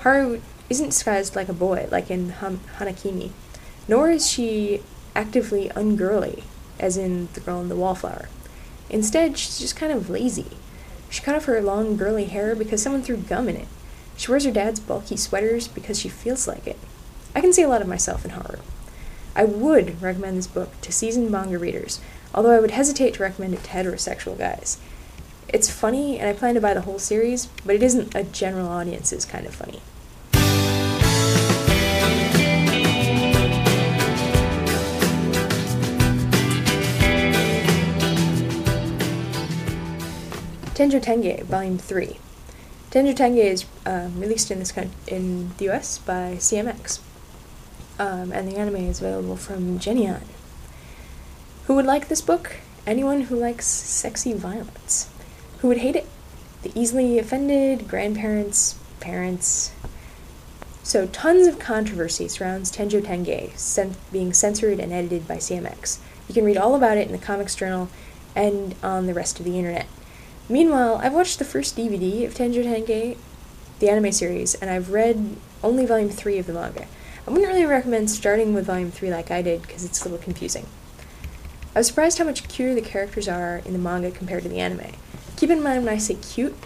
Haru 0.00 0.40
isn't 0.68 0.88
disguised 0.88 1.36
like 1.36 1.48
a 1.48 1.54
boy, 1.54 1.86
like 1.90 2.10
in 2.10 2.30
Han- 2.30 2.60
Hanakimi, 2.78 3.30
nor 3.86 4.10
is 4.10 4.28
she 4.28 4.82
actively 5.18 5.68
ungirly, 5.74 6.44
as 6.78 6.96
in 6.96 7.28
the 7.34 7.40
girl 7.40 7.60
in 7.60 7.68
the 7.68 7.74
wallflower. 7.74 8.28
Instead, 8.88 9.36
she's 9.36 9.58
just 9.58 9.74
kind 9.74 9.92
of 9.92 10.08
lazy. 10.08 10.46
She 11.10 11.22
cut 11.22 11.34
off 11.34 11.46
her 11.46 11.60
long, 11.60 11.96
girly 11.96 12.26
hair 12.26 12.54
because 12.54 12.80
someone 12.80 13.02
threw 13.02 13.16
gum 13.16 13.48
in 13.48 13.56
it. 13.56 13.66
She 14.16 14.30
wears 14.30 14.44
her 14.44 14.52
dad's 14.52 14.78
bulky 14.78 15.16
sweaters 15.16 15.66
because 15.66 15.98
she 15.98 16.08
feels 16.08 16.46
like 16.46 16.68
it. 16.68 16.78
I 17.34 17.40
can 17.40 17.52
see 17.52 17.62
a 17.62 17.68
lot 17.68 17.82
of 17.82 17.88
myself 17.88 18.24
in 18.24 18.30
Haru. 18.30 18.60
I 19.34 19.44
would 19.44 20.00
recommend 20.00 20.38
this 20.38 20.46
book 20.46 20.80
to 20.82 20.92
seasoned 20.92 21.32
manga 21.32 21.58
readers, 21.58 22.00
although 22.32 22.56
I 22.56 22.60
would 22.60 22.70
hesitate 22.70 23.14
to 23.14 23.22
recommend 23.24 23.54
it 23.54 23.64
to 23.64 23.70
heterosexual 23.70 24.38
guys. 24.38 24.78
It's 25.48 25.68
funny, 25.68 26.16
and 26.18 26.28
I 26.28 26.32
plan 26.32 26.54
to 26.54 26.60
buy 26.60 26.74
the 26.74 26.82
whole 26.82 27.00
series, 27.00 27.46
but 27.66 27.74
it 27.74 27.82
isn't 27.82 28.14
a 28.14 28.22
general 28.22 28.68
audience's 28.68 29.24
kind 29.24 29.46
of 29.46 29.54
funny. 29.54 29.80
Tenjo 40.78 41.02
Tenge, 41.02 41.42
Volume 41.42 41.76
3. 41.76 42.16
Tenjo 42.92 43.12
Tenge 43.12 43.38
is 43.38 43.64
um, 43.84 44.20
released 44.20 44.48
in 44.48 44.60
this 44.60 44.70
con- 44.70 44.92
in 45.08 45.50
the 45.58 45.68
US 45.70 45.98
by 45.98 46.36
CMX, 46.38 47.00
um, 47.98 48.30
and 48.30 48.46
the 48.46 48.56
anime 48.56 48.76
is 48.76 49.00
available 49.00 49.36
from 49.36 49.80
Geneon. 49.80 50.22
Who 51.64 51.74
would 51.74 51.84
like 51.84 52.06
this 52.06 52.20
book? 52.20 52.58
Anyone 52.86 53.22
who 53.22 53.34
likes 53.34 53.66
sexy 53.66 54.32
violence. 54.34 55.10
Who 55.58 55.66
would 55.66 55.78
hate 55.78 55.96
it? 55.96 56.06
The 56.62 56.70
easily 56.80 57.18
offended, 57.18 57.88
grandparents, 57.88 58.78
parents. 59.00 59.72
So, 60.84 61.08
tons 61.08 61.48
of 61.48 61.58
controversy 61.58 62.28
surrounds 62.28 62.70
Tenjo 62.70 63.04
Tenge 63.04 63.50
sen- 63.56 63.96
being 64.12 64.32
censored 64.32 64.78
and 64.78 64.92
edited 64.92 65.26
by 65.26 65.38
CMX. 65.38 65.98
You 66.28 66.34
can 66.34 66.44
read 66.44 66.56
all 66.56 66.76
about 66.76 66.98
it 66.98 67.08
in 67.08 67.12
the 67.12 67.18
Comics 67.18 67.56
Journal 67.56 67.88
and 68.36 68.76
on 68.80 69.06
the 69.06 69.14
rest 69.14 69.40
of 69.40 69.44
the 69.44 69.58
internet. 69.58 69.88
Meanwhile, 70.50 71.00
I've 71.02 71.12
watched 71.12 71.38
the 71.38 71.44
first 71.44 71.76
DVD 71.76 72.26
of 72.26 72.34
Tenjo 72.34 72.64
Tenge, 72.64 73.18
the 73.80 73.90
anime 73.90 74.12
series, 74.12 74.54
and 74.54 74.70
I've 74.70 74.90
read 74.90 75.36
only 75.62 75.84
volume 75.84 76.08
3 76.08 76.38
of 76.38 76.46
the 76.46 76.54
manga. 76.54 76.86
I 77.26 77.30
wouldn't 77.30 77.48
really 77.48 77.66
recommend 77.66 78.10
starting 78.10 78.54
with 78.54 78.64
volume 78.64 78.90
3 78.90 79.10
like 79.10 79.30
I 79.30 79.42
did 79.42 79.60
because 79.60 79.84
it's 79.84 80.00
a 80.00 80.04
little 80.04 80.24
confusing. 80.24 80.64
I 81.74 81.80
was 81.80 81.88
surprised 81.88 82.16
how 82.16 82.24
much 82.24 82.48
cuter 82.48 82.74
the 82.74 82.80
characters 82.80 83.28
are 83.28 83.58
in 83.58 83.74
the 83.74 83.78
manga 83.78 84.10
compared 84.10 84.44
to 84.44 84.48
the 84.48 84.58
anime. 84.58 84.92
Keep 85.36 85.50
in 85.50 85.62
mind 85.62 85.84
when 85.84 85.94
I 85.94 85.98
say 85.98 86.14
cute, 86.14 86.56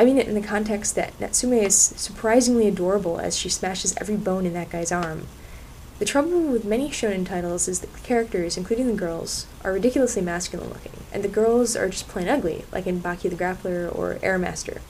I 0.00 0.04
mean 0.04 0.18
it 0.18 0.26
in 0.26 0.34
the 0.34 0.40
context 0.40 0.96
that 0.96 1.18
Natsume 1.20 1.52
is 1.52 1.76
surprisingly 1.76 2.66
adorable 2.66 3.20
as 3.20 3.36
she 3.36 3.48
smashes 3.48 3.94
every 3.98 4.16
bone 4.16 4.46
in 4.46 4.52
that 4.54 4.70
guy's 4.70 4.90
arm. 4.90 5.28
The 5.98 6.04
trouble 6.04 6.40
with 6.42 6.64
many 6.64 6.90
shonen 6.90 7.26
titles 7.26 7.66
is 7.66 7.80
that 7.80 7.92
the 7.92 8.00
characters, 8.00 8.56
including 8.56 8.86
the 8.86 8.92
girls, 8.92 9.46
are 9.64 9.72
ridiculously 9.72 10.22
masculine 10.22 10.68
looking, 10.68 10.92
and 11.12 11.24
the 11.24 11.28
girls 11.28 11.74
are 11.74 11.88
just 11.88 12.06
plain 12.06 12.28
ugly, 12.28 12.64
like 12.70 12.86
in 12.86 13.00
Baki 13.00 13.28
the 13.28 13.36
Grappler 13.36 13.92
or 13.92 14.20
Air 14.22 14.38
Master. 14.38 14.80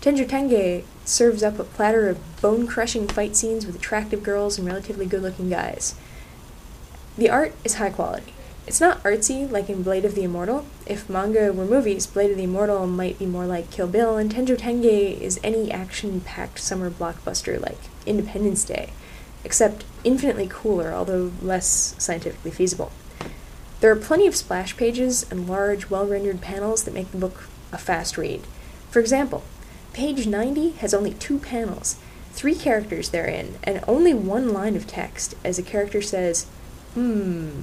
Tenjo 0.00 0.28
Tenge 0.28 0.84
serves 1.04 1.44
up 1.44 1.58
a 1.58 1.64
platter 1.64 2.08
of 2.08 2.40
bone 2.42 2.66
crushing 2.66 3.06
fight 3.06 3.36
scenes 3.36 3.66
with 3.66 3.76
attractive 3.76 4.24
girls 4.24 4.58
and 4.58 4.66
relatively 4.66 5.06
good 5.06 5.22
looking 5.22 5.48
guys. 5.48 5.94
The 7.16 7.30
art 7.30 7.54
is 7.64 7.74
high 7.74 7.90
quality. 7.90 8.32
It's 8.66 8.80
not 8.80 9.02
artsy 9.04 9.48
like 9.48 9.70
in 9.70 9.84
Blade 9.84 10.04
of 10.04 10.16
the 10.16 10.24
Immortal. 10.24 10.66
If 10.86 11.08
manga 11.08 11.52
were 11.52 11.64
movies, 11.64 12.04
Blade 12.06 12.32
of 12.32 12.36
the 12.36 12.44
Immortal 12.44 12.88
might 12.88 13.18
be 13.18 13.26
more 13.26 13.46
like 13.46 13.70
Kill 13.70 13.86
Bill, 13.86 14.16
and 14.16 14.28
Tenjo 14.28 14.56
Tenge 14.56 15.20
is 15.20 15.38
any 15.44 15.70
action 15.70 16.20
packed 16.20 16.58
summer 16.58 16.90
blockbuster 16.90 17.60
like 17.60 17.78
Independence 18.06 18.64
Day, 18.64 18.90
except 19.46 19.84
infinitely 20.02 20.48
cooler, 20.50 20.92
although 20.92 21.30
less 21.40 21.94
scientifically 21.98 22.50
feasible. 22.50 22.90
There 23.78 23.92
are 23.92 23.96
plenty 23.96 24.26
of 24.26 24.34
splash 24.34 24.76
pages 24.76 25.24
and 25.30 25.48
large, 25.48 25.88
well 25.88 26.04
rendered 26.04 26.40
panels 26.40 26.82
that 26.82 26.92
make 26.92 27.12
the 27.12 27.18
book 27.18 27.44
a 27.70 27.78
fast 27.78 28.18
read. 28.18 28.42
For 28.90 28.98
example, 28.98 29.44
page 29.92 30.26
90 30.26 30.70
has 30.82 30.92
only 30.92 31.12
two 31.14 31.38
panels, 31.38 31.94
three 32.32 32.56
characters 32.56 33.10
therein, 33.10 33.54
and 33.62 33.84
only 33.86 34.12
one 34.12 34.52
line 34.52 34.74
of 34.74 34.88
text 34.88 35.36
as 35.44 35.60
a 35.60 35.62
character 35.62 36.02
says, 36.02 36.46
hmm, 36.94 37.60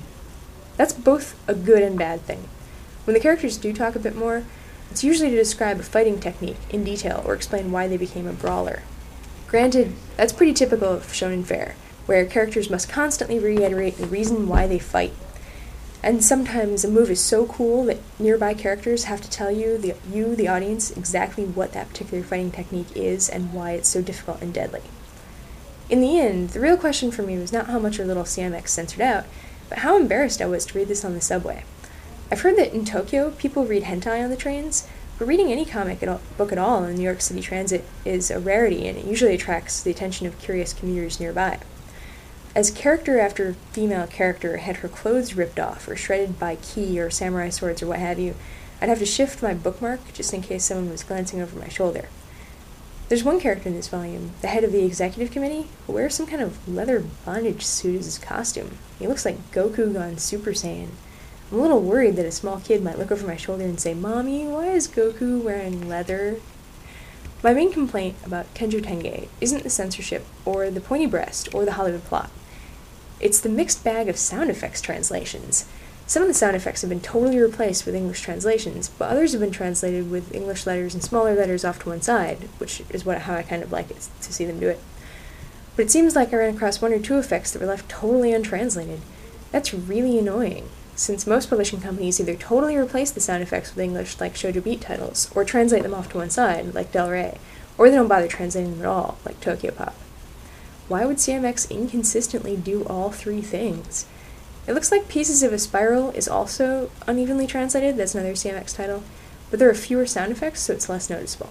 that's 0.78 0.94
both 0.94 1.38
a 1.50 1.54
good 1.54 1.84
and 1.84 2.00
bad 2.00 2.22
thing. 2.22 2.48
When 3.04 3.14
the 3.14 3.20
characters 3.20 3.58
do 3.58 3.74
talk 3.74 3.98
a 3.98 4.00
bit 4.00 4.16
more, 4.16 4.46
it's 4.90 5.04
usually 5.04 5.32
to 5.32 5.36
describe 5.36 5.82
a 5.82 5.84
fighting 5.84 6.22
technique 6.22 6.64
in 6.70 6.86
detail 6.86 7.22
or 7.26 7.34
explain 7.34 7.74
why 7.74 7.90
they 7.90 7.98
became 7.98 8.26
a 8.26 8.32
brawler. 8.32 8.84
Granted, 9.54 9.94
that's 10.18 10.34
pretty 10.34 10.52
typical 10.52 10.90
of 10.90 11.04
shonen 11.04 11.46
fare, 11.46 11.76
where 12.08 12.26
characters 12.26 12.72
must 12.72 12.90
constantly 12.90 13.38
reiterate 13.38 13.98
the 13.98 14.08
reason 14.08 14.48
why 14.48 14.66
they 14.66 14.80
fight. 14.80 15.14
And 16.02 16.24
sometimes 16.24 16.84
a 16.84 16.90
move 16.90 17.12
is 17.12 17.22
so 17.22 17.46
cool 17.46 17.86
that 17.86 18.00
nearby 18.18 18.56
characters 18.56 19.04
have 19.04 19.22
to 19.22 19.30
tell 19.30 19.52
you, 19.52 19.78
the, 19.78 19.94
you, 20.12 20.36
the 20.36 20.48
audience, 20.48 20.90
exactly 20.98 21.46
what 21.46 21.72
that 21.74 21.90
particular 21.90 22.24
fighting 22.24 22.50
technique 22.50 22.98
is 22.98 23.30
and 23.30 23.54
why 23.54 23.74
it's 23.74 23.88
so 23.88 24.02
difficult 24.02 24.42
and 24.42 24.52
deadly. 24.56 24.82
In 25.88 26.02
the 26.02 26.20
end, 26.20 26.50
the 26.50 26.60
real 26.60 26.76
question 26.76 27.12
for 27.12 27.22
me 27.22 27.38
was 27.38 27.54
not 27.54 27.68
how 27.68 27.78
much 27.78 28.00
or 28.00 28.06
little 28.06 28.24
CMX 28.24 28.70
censored 28.70 29.02
out, 29.02 29.26
but 29.70 29.78
how 29.78 29.98
embarrassed 29.98 30.42
I 30.42 30.48
was 30.48 30.66
to 30.66 30.80
read 30.80 30.88
this 30.88 31.06
on 31.06 31.14
the 31.14 31.22
subway. 31.22 31.64
I've 32.32 32.42
heard 32.42 32.58
that 32.58 32.74
in 32.74 32.86
Tokyo, 32.86 33.30
people 33.30 33.68
read 33.68 33.84
hentai 33.84 34.24
on 34.24 34.32
the 34.32 34.36
trains, 34.36 34.88
but 35.18 35.28
reading 35.28 35.52
any 35.52 35.66
comic 35.66 36.02
at 36.02 36.10
all, 36.10 36.22
book 36.38 36.52
at 36.52 36.58
all 36.58 36.84
in 36.84 36.96
New 36.96 37.04
York 37.04 37.22
City 37.22 37.42
Transit 37.42 37.86
is 38.04 38.32
a 38.32 38.40
rarity 38.40 38.88
and 38.88 38.98
it 38.98 39.06
usually 39.06 39.36
attracts 39.36 39.82
the 39.82 39.92
attention 39.92 40.28
of 40.28 40.40
curious 40.40 40.74
commuters 40.74 41.20
nearby. 41.20 41.60
As 42.56 42.70
character 42.70 43.20
after 43.20 43.54
female 43.72 44.06
character 44.06 44.58
had 44.58 44.78
her 44.78 44.90
clothes 44.90 45.36
ripped 45.36 45.60
off 45.60 45.88
or 45.88 45.96
shredded 45.96 46.40
by 46.40 46.56
ki 46.56 47.00
or 47.00 47.10
samurai 47.10 47.50
swords 47.50 47.82
or 47.82 47.88
what 47.88 48.00
have 48.00 48.20
you, 48.20 48.36
I'd 48.82 48.90
have 48.90 49.00
to 49.00 49.06
shift 49.06 49.42
my 49.42 49.54
bookmark 49.54 50.14
just 50.14 50.34
in 50.34 50.42
case 50.42 50.66
someone 50.66 50.90
was 50.90 51.04
glancing 51.04 51.42
over 51.42 51.58
my 51.58 51.70
shoulder. 51.70 52.10
There's 53.10 53.24
one 53.24 53.40
character 53.40 53.70
in 53.70 53.76
this 53.76 53.88
volume, 53.88 54.32
the 54.42 54.48
head 54.48 54.64
of 54.64 54.72
the 54.72 54.84
executive 54.84 55.32
committee, 55.32 55.68
who 55.86 55.94
wears 55.94 56.16
some 56.16 56.26
kind 56.26 56.42
of 56.42 56.68
leather 56.68 57.04
bondage 57.26 57.66
suit 57.66 58.00
as 58.00 58.06
his 58.06 58.18
costume. 58.18 58.78
He 59.00 59.08
looks 59.08 59.26
like 59.26 59.52
Goku 59.52 59.94
gone 59.94 60.18
Super 60.18 60.52
Saiyan. 60.52 60.90
I'm 61.52 61.60
a 61.60 61.62
little 61.62 61.82
worried 61.82 62.16
that 62.16 62.26
a 62.26 62.32
small 62.32 62.60
kid 62.60 62.84
might 62.84 62.98
look 62.98 63.12
over 63.12 63.28
my 63.28 63.36
shoulder 63.36 63.64
and 63.64 63.80
say, 63.80 63.94
Mommy, 63.94 64.48
why 64.48 64.70
is 64.70 64.88
Goku 64.88 65.42
wearing 65.42 65.88
leather? 65.88 66.38
My 67.44 67.54
main 67.54 67.74
complaint 67.74 68.16
about 68.26 68.54
Tenjo 68.54 68.82
Tenge 68.82 69.28
isn't 69.42 69.64
the 69.64 69.70
censorship, 69.70 70.26
or 70.46 70.70
the 70.70 70.80
pointy 70.80 71.06
breast, 71.06 71.54
or 71.54 71.66
the 71.66 71.74
Hollywood 71.74 72.06
plot. 72.06 72.32
It's 73.20 73.40
the 73.40 73.50
mixed 73.50 73.84
bag 73.84 74.08
of 74.10 74.18
sound 74.18 74.50
effects 74.50 74.82
translations. 74.82 75.66
Some 76.06 76.24
of 76.24 76.28
the 76.28 76.34
sound 76.34 76.56
effects 76.56 76.82
have 76.82 76.90
been 76.90 77.02
totally 77.02 77.40
replaced 77.40 77.86
with 77.86 77.96
English 77.96 78.22
translations, 78.22 78.90
but 78.90 79.10
others 79.10 79.32
have 79.32 79.42
been 79.42 79.52
translated 79.52 80.12
with 80.12 80.34
English 80.34 80.66
letters 80.66 80.94
and 80.94 81.04
smaller 81.04 81.34
letters 81.36 81.64
off 81.64 81.80
to 81.80 81.90
one 81.90 82.02
side, 82.02 82.50
which 82.58 82.82
is 82.90 83.06
what 83.06 83.20
how 83.20 83.36
I 83.36 83.44
kind 83.44 83.64
of 83.64 83.72
like 83.72 83.92
it 83.92 84.08
to 84.22 84.34
see 84.34 84.46
them 84.46 84.60
do 84.60 84.70
it. 84.70 84.80
But 85.76 85.86
it 85.86 85.92
seems 85.92 86.16
like 86.16 86.34
I 86.34 86.38
ran 86.38 86.56
across 86.56 86.82
one 86.82 86.94
or 86.94 87.00
two 87.00 87.18
effects 87.18 87.52
that 87.52 87.62
were 87.62 87.68
left 87.68 87.90
totally 87.90 88.34
untranslated. 88.34 89.02
That's 89.52 89.74
really 89.74 90.20
annoying, 90.20 90.70
since 90.96 91.26
most 91.26 91.50
publishing 91.50 91.82
companies 91.82 92.20
either 92.20 92.36
totally 92.36 92.78
replace 92.78 93.12
the 93.12 93.20
sound 93.20 93.42
effects 93.42 93.74
with 93.74 93.84
English, 93.84 94.20
like 94.20 94.36
Shojo 94.36 94.64
Beat 94.64 94.82
titles, 94.82 95.30
or 95.36 95.44
translate 95.44 95.84
them 95.84 95.94
off 95.94 96.10
to 96.12 96.18
one 96.18 96.30
side, 96.30 96.74
like 96.74 96.92
Del 96.92 97.10
Rey, 97.10 97.38
or 97.78 97.90
they 97.90 97.96
don't 97.96 98.08
bother 98.08 98.28
translating 98.28 98.72
them 98.72 98.82
at 98.82 98.88
all, 98.88 99.18
like 99.26 99.40
Tokyo 99.42 99.72
Pop. 99.72 99.96
Why 100.88 101.06
would 101.06 101.18
CMX 101.18 101.70
inconsistently 101.72 102.56
do 102.56 102.84
all 102.86 103.12
three 103.12 103.42
things? 103.42 104.06
It 104.68 104.74
looks 104.74 104.92
like 104.92 105.08
Pieces 105.08 105.44
of 105.44 105.52
a 105.52 105.60
Spiral 105.60 106.12
is 106.12 106.28
also 106.28 106.90
unevenly 107.08 107.48
translated, 107.48 107.98
that's 107.98 108.16
another 108.16 108.34
CMX 108.34 108.76
title, 108.76 109.04
but 109.50 109.60
there 109.60 109.70
are 109.70 109.76
fewer 109.76 110.06
sound 110.06 110.32
effects, 110.32 110.62
so 110.62 110.74
it's 110.74 110.90
less 110.90 111.10
noticeable. 111.10 111.50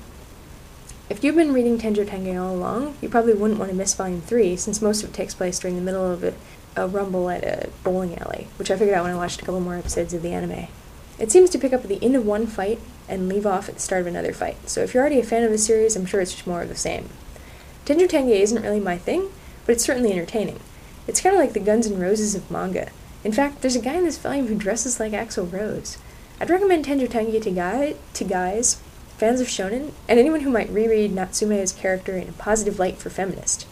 If 1.10 1.22
you've 1.22 1.36
been 1.36 1.52
reading 1.52 1.78
Tenjo 1.78 2.06
Tenge 2.06 2.40
all 2.40 2.54
along, 2.54 2.96
you 3.02 3.08
probably 3.08 3.34
wouldn't 3.34 3.58
want 3.58 3.70
to 3.70 3.76
miss 3.76 3.92
Volume 3.92 4.22
3, 4.22 4.56
since 4.56 4.80
most 4.80 5.02
of 5.02 5.10
it 5.10 5.12
takes 5.14 5.34
place 5.34 5.58
during 5.58 5.76
the 5.76 5.82
middle 5.82 6.10
of 6.10 6.24
a, 6.24 6.32
a 6.76 6.86
rumble 6.86 7.30
at 7.30 7.44
a 7.44 7.70
bowling 7.84 8.18
alley, 8.18 8.48
which 8.56 8.70
I 8.70 8.76
figured 8.76 8.96
out 8.96 9.04
when 9.04 9.12
I 9.12 9.16
watched 9.16 9.42
a 9.42 9.44
couple 9.44 9.60
more 9.60 9.76
episodes 9.76 10.14
of 10.14 10.22
the 10.22 10.32
anime. 10.32 10.68
It 11.18 11.30
seems 11.30 11.50
to 11.50 11.58
pick 11.58 11.72
up 11.72 11.82
at 11.82 11.88
the 11.88 12.02
end 12.02 12.16
of 12.16 12.26
one 12.26 12.46
fight 12.46 12.80
and 13.08 13.28
leave 13.28 13.46
off 13.46 13.68
at 13.68 13.76
the 13.76 13.80
start 13.80 14.00
of 14.00 14.06
another 14.06 14.32
fight, 14.32 14.56
so 14.68 14.80
if 14.82 14.94
you're 14.94 15.02
already 15.02 15.20
a 15.20 15.24
fan 15.24 15.42
of 15.42 15.50
the 15.50 15.58
series, 15.58 15.96
I'm 15.96 16.06
sure 16.06 16.20
it's 16.20 16.32
just 16.32 16.46
more 16.46 16.62
of 16.62 16.68
the 16.68 16.74
same. 16.74 17.10
Tenjo 17.84 18.08
Tenge 18.08 18.40
isn't 18.40 18.62
really 18.62 18.80
my 18.80 18.96
thing, 18.96 19.28
but 19.66 19.72
it's 19.72 19.84
certainly 19.84 20.12
entertaining. 20.12 20.60
It's 21.06 21.20
kind 21.20 21.34
of 21.34 21.40
like 21.40 21.52
the 21.52 21.60
Guns 21.60 21.86
N' 21.86 21.98
Roses 21.98 22.34
of 22.34 22.50
manga. 22.50 22.90
In 23.24 23.32
fact, 23.32 23.60
there's 23.60 23.76
a 23.76 23.80
guy 23.80 23.94
in 23.94 24.04
this 24.04 24.18
volume 24.18 24.46
who 24.46 24.54
dresses 24.54 24.98
like 24.98 25.12
Axl 25.12 25.52
Rose. 25.52 25.98
I'd 26.40 26.50
recommend 26.50 26.84
Tenjo 26.84 27.08
Tenge 27.08 27.40
to, 27.42 27.50
guy, 27.50 27.94
to 28.14 28.24
guys, 28.24 28.80
fans 29.18 29.40
of 29.40 29.46
shonen, 29.46 29.92
and 30.08 30.18
anyone 30.18 30.40
who 30.40 30.50
might 30.50 30.70
reread 30.70 31.12
Natsume's 31.12 31.72
character 31.72 32.16
in 32.16 32.28
a 32.28 32.32
positive 32.32 32.78
light 32.78 32.98
for 32.98 33.10
feminist. 33.10 33.66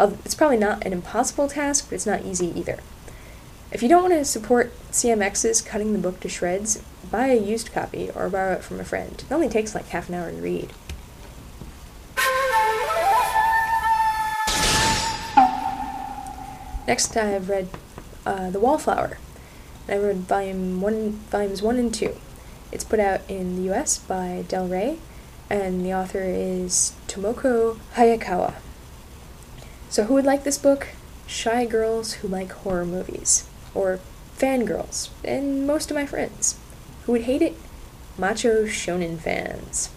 It's 0.00 0.34
probably 0.34 0.58
not 0.58 0.84
an 0.86 0.92
impossible 0.92 1.48
task, 1.48 1.86
but 1.88 1.96
it's 1.96 2.06
not 2.06 2.24
easy 2.24 2.52
either. 2.58 2.78
If 3.72 3.82
you 3.82 3.88
don't 3.88 4.02
want 4.02 4.14
to 4.14 4.24
support 4.24 4.72
CMX's 4.92 5.60
cutting 5.60 5.92
the 5.92 5.98
book 5.98 6.20
to 6.20 6.28
shreds, 6.28 6.82
buy 7.10 7.26
a 7.26 7.40
used 7.40 7.72
copy 7.72 8.10
or 8.14 8.30
borrow 8.30 8.54
it 8.54 8.62
from 8.62 8.80
a 8.80 8.84
friend. 8.84 9.22
It 9.28 9.32
only 9.32 9.48
takes 9.48 9.74
like 9.74 9.88
half 9.88 10.08
an 10.08 10.14
hour 10.14 10.30
to 10.30 10.36
read. 10.36 10.72
Next, 16.86 17.14
I've 17.16 17.50
read 17.50 17.68
uh, 18.24 18.48
The 18.48 18.60
Wallflower. 18.60 19.18
I 19.88 19.96
read 19.96 20.16
volume 20.18 20.80
one, 20.80 21.12
volumes 21.30 21.60
one 21.60 21.76
and 21.76 21.92
two. 21.92 22.16
It's 22.72 22.84
put 22.84 23.00
out 23.00 23.20
in 23.28 23.56
the 23.56 23.62
U.S. 23.64 23.98
by 23.98 24.44
Del 24.48 24.68
Rey, 24.68 24.98
and 25.50 25.84
the 25.84 25.92
author 25.92 26.22
is 26.22 26.94
Tomoko 27.06 27.78
Hayakawa. 27.94 28.54
So, 29.90 30.04
who 30.04 30.14
would 30.14 30.26
like 30.26 30.44
this 30.44 30.58
book? 30.58 30.88
Shy 31.26 31.64
girls 31.64 32.14
who 32.14 32.28
like 32.28 32.52
horror 32.52 32.84
movies, 32.84 33.48
or 33.74 34.00
fangirls, 34.36 35.10
and 35.24 35.66
most 35.66 35.90
of 35.90 35.96
my 35.96 36.06
friends. 36.06 36.58
Who 37.04 37.12
would 37.12 37.22
hate 37.22 37.42
it? 37.42 37.56
Macho 38.18 38.66
shonen 38.66 39.18
fans. 39.18 39.90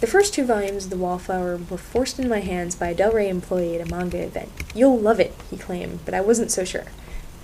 The 0.00 0.06
first 0.06 0.34
two 0.34 0.44
volumes 0.44 0.84
of 0.84 0.90
The 0.90 0.96
Wallflower 0.96 1.56
were 1.56 1.78
forced 1.78 2.18
into 2.18 2.28
my 2.28 2.40
hands 2.40 2.74
by 2.74 2.88
a 2.88 2.94
Del 2.94 3.12
Rey 3.12 3.28
employee 3.28 3.76
at 3.76 3.86
a 3.86 3.90
manga 3.90 4.22
event. 4.22 4.50
You'll 4.74 4.98
love 4.98 5.18
it, 5.18 5.32
he 5.50 5.56
claimed, 5.56 6.00
but 6.04 6.14
I 6.14 6.20
wasn't 6.20 6.50
so 6.50 6.64
sure. 6.64 6.86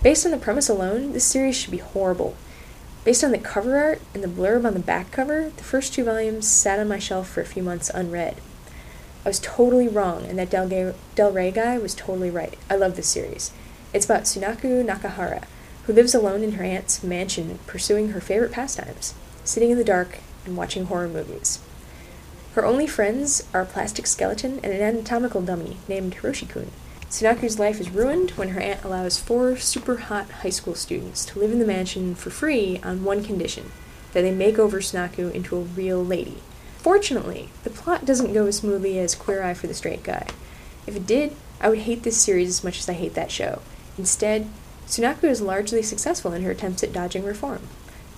Based 0.03 0.25
on 0.27 0.33
the 0.33 0.39
premise 0.39 0.69
alone, 0.69 1.13
this 1.13 1.25
series 1.25 1.57
should 1.57 1.71
be 1.71 1.79
horrible. 1.79 2.37
Based 3.05 3.25
on 3.25 3.31
the 3.33 3.39
cover 3.39 3.79
art 3.79 4.01
and 4.13 4.23
the 4.23 4.29
blurb 4.29 4.67
on 4.67 4.75
the 4.75 4.81
back 4.81 5.11
cover, 5.11 5.51
the 5.57 5.65
first 5.65 5.95
two 5.95 6.05
volumes 6.05 6.47
sat 6.47 6.79
on 6.79 6.89
my 6.89 6.99
shelf 6.99 7.29
for 7.29 7.41
a 7.41 7.47
few 7.47 7.63
months 7.63 7.91
unread. 7.91 8.37
I 9.25 9.29
was 9.29 9.41
totally 9.41 9.87
wrong, 9.87 10.25
and 10.25 10.39
that 10.39 10.51
Del, 10.51 10.95
Del 11.15 11.33
Rey 11.33 11.51
guy 11.51 11.77
was 11.79 11.95
totally 11.95 12.31
right. 12.31 12.57
I 12.71 12.77
love 12.77 12.97
this 12.97 13.07
series. 13.07 13.53
It's 13.93 14.07
about 14.07 14.23
Sunaku 14.23 14.85
Nakahara, 14.85 15.45
who 15.85 15.93
lives 15.93 16.15
alone 16.15 16.43
in 16.43 16.53
her 16.53 16.65
aunt's 16.65 17.03
mansion 17.03 17.59
pursuing 17.67 18.11
her 18.11 18.21
favorite 18.21 18.53
pastimes, 18.53 19.15
sitting 19.45 19.71
in 19.71 19.77
the 19.79 19.85
dark 19.85 20.21
and 20.47 20.57
watching 20.57 20.87
horror 20.87 21.09
movies. 21.09 21.59
Her 22.55 22.65
only 22.65 22.87
friends 22.87 23.47
are 23.53 23.61
a 23.61 23.67
plastic 23.67 24.07
skeleton 24.07 24.59
and 24.63 24.73
an 24.73 24.81
anatomical 24.81 25.43
dummy 25.43 25.77
named 25.87 26.17
Hiroshi-kun. 26.17 26.71
Life 27.59 27.81
is 27.81 27.91
ruined 27.91 28.31
when 28.33 28.51
her 28.51 28.61
aunt 28.61 28.85
allows 28.85 29.19
four 29.19 29.57
super 29.57 29.97
hot 29.97 30.31
high 30.31 30.51
school 30.51 30.75
students 30.75 31.25
to 31.27 31.39
live 31.39 31.53
in 31.53 31.59
the 31.59 31.67
mansion 31.67 32.15
for 32.15 32.31
free 32.31 32.81
on 32.83 33.05
one 33.05 33.23
condition 33.23 33.71
that 34.13 34.23
they 34.23 34.33
make 34.33 34.59
over 34.59 34.81
Sunaku 34.81 35.31
into 35.33 35.57
a 35.57 35.61
real 35.61 36.05
lady. 36.05 36.39
Fortunately, 36.81 37.51
the 37.63 37.69
plot 37.69 38.07
doesn't 38.07 38.33
go 38.33 38.47
as 38.47 38.57
smoothly 38.57 38.99
as 38.99 39.15
Queer 39.15 39.43
Eye 39.43 39.53
for 39.53 39.67
the 39.67 39.75
Straight 39.75 40.03
Guy. 40.03 40.27
If 40.87 40.97
it 40.97 41.07
did, 41.07 41.37
I 41.61 41.69
would 41.69 41.81
hate 41.81 42.05
this 42.05 42.17
series 42.17 42.49
as 42.49 42.65
much 42.65 42.79
as 42.79 42.89
I 42.89 42.95
hate 42.95 43.13
that 43.13 43.31
show. 43.31 43.61
Instead, 43.99 44.49
Sunaku 44.87 45.25
is 45.25 45.43
largely 45.43 45.83
successful 45.83 46.33
in 46.33 46.43
her 46.43 46.53
attempts 46.53 46.83
at 46.83 46.95
dodging 46.95 47.23
reform. 47.23 47.69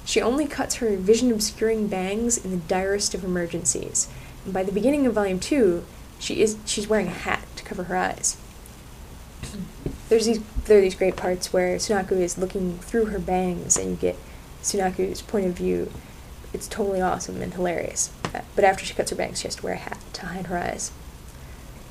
She 0.05 0.23
only 0.23 0.47
cuts 0.47 0.77
her 0.77 0.97
vision 0.97 1.33
obscuring 1.33 1.89
bangs 1.89 2.39
in 2.39 2.53
the 2.53 2.57
direst 2.57 3.15
of 3.15 3.25
emergencies, 3.25 4.07
and 4.45 4.55
by 4.55 4.63
the 4.63 4.71
beginning 4.71 5.07
of 5.07 5.15
volume 5.15 5.41
2, 5.41 5.85
she 6.21 6.41
is 6.41 6.57
she's 6.65 6.87
wearing 6.87 7.09
a 7.09 7.11
hat 7.11 7.45
to 7.57 7.65
cover 7.65 7.85
her 7.85 7.97
eyes. 7.97 8.37
There's 10.09 10.27
these 10.27 10.41
there 10.67 10.79
are 10.79 10.83
these 10.83 10.95
great 10.95 11.17
parts 11.17 11.53
where 11.53 11.79
Sunaku 11.79 12.13
is 12.13 12.39
looking 12.39 12.79
through 12.79 13.07
her 13.07 13.19
bangs 13.19 13.77
and 13.77 13.91
you 13.91 13.97
get 13.97 14.17
Sunaku's 14.63 15.21
point 15.21 15.47
of 15.47 15.55
view. 15.55 15.91
It's 16.53 16.69
totally 16.69 17.01
awesome 17.01 17.41
and 17.41 17.55
hilarious. 17.55 18.11
But 18.55 18.65
after 18.65 18.85
she 18.85 18.95
cuts 18.95 19.11
her 19.11 19.17
bangs, 19.17 19.41
she 19.41 19.49
has 19.49 19.57
to 19.57 19.63
wear 19.65 19.75
a 19.75 19.79
hat 19.79 19.99
to 20.15 20.27
hide 20.27 20.47
her 20.47 20.59
eyes. 20.59 20.93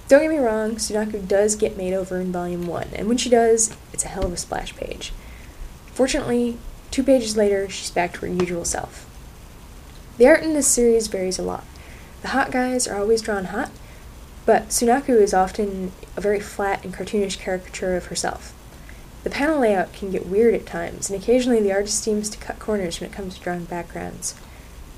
Don't 0.08 0.22
get 0.22 0.30
me 0.30 0.38
wrong, 0.38 0.75
Sunaku 0.75 1.27
does 1.27 1.56
get 1.56 1.77
made 1.77 1.94
over 1.94 2.20
in 2.20 2.32
Volume 2.32 2.68
1, 2.68 2.89
and 2.96 3.08
when 3.08 3.18
she 3.18 3.30
does, 3.30 3.75
it's 3.94 4.03
a 4.03 4.10
hell 4.10 4.25
of 4.25 4.34
a 4.34 4.38
splash 4.38 4.75
page. 4.75 5.13
Fortunately, 5.94 6.58
two 6.91 7.01
pages 7.01 7.38
later, 7.38 7.70
she's 7.70 7.91
back 7.91 8.13
to 8.13 8.22
her 8.22 8.27
usual 8.27 8.65
self. 8.65 9.08
The 10.18 10.27
art 10.27 10.44
in 10.44 10.53
this 10.53 10.68
series 10.68 11.08
varies 11.08 11.39
a 11.39 11.44
lot. 11.44 11.63
The 12.22 12.30
hot 12.30 12.51
guys 12.51 12.88
are 12.88 13.00
always 13.00 13.22
drawn 13.22 13.46
hot, 13.46 13.72
but 14.46 14.68
Sunaku 14.68 15.22
is 15.22 15.34
often 15.34 15.94
a 16.18 16.22
very 16.22 16.39
flat 16.39 16.84
and 16.84 16.94
cartoonish 16.94 17.39
caricature 17.39 17.96
of 17.96 18.08
herself. 18.08 18.53
The 19.24 19.30
panel 19.30 19.60
layout 19.60 19.94
can 19.94 20.12
get 20.12 20.27
weird 20.27 20.53
at 20.53 20.65
times, 20.65 21.10
and 21.10 21.22
occasionally 21.22 21.62
the 21.62 21.72
artist 21.72 22.03
seems 22.03 22.30
to 22.30 22.38
cut 22.38 22.60
corners 22.60 23.00
when 23.00 23.10
it 23.10 23.15
comes 23.15 23.36
to 23.36 23.41
drawing 23.41 23.65
backgrounds. 23.65 24.36